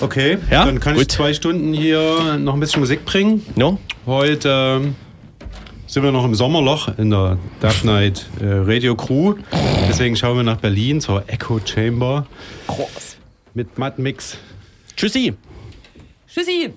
[0.00, 1.02] Okay, Ja, dann kann gut.
[1.02, 3.44] ich zwei Stunden hier noch ein bisschen Musik bringen.
[3.56, 3.78] No?
[4.06, 4.94] Heute ähm,
[5.86, 9.34] sind wir noch im Sommerloch in der Dark Night äh, Radio Crew.
[9.88, 12.26] Deswegen schauen wir nach Berlin zur Echo Chamber.
[13.54, 14.36] Mit Matt Mix.
[14.96, 15.34] Tschüssi.
[16.30, 16.72] Tschüssi.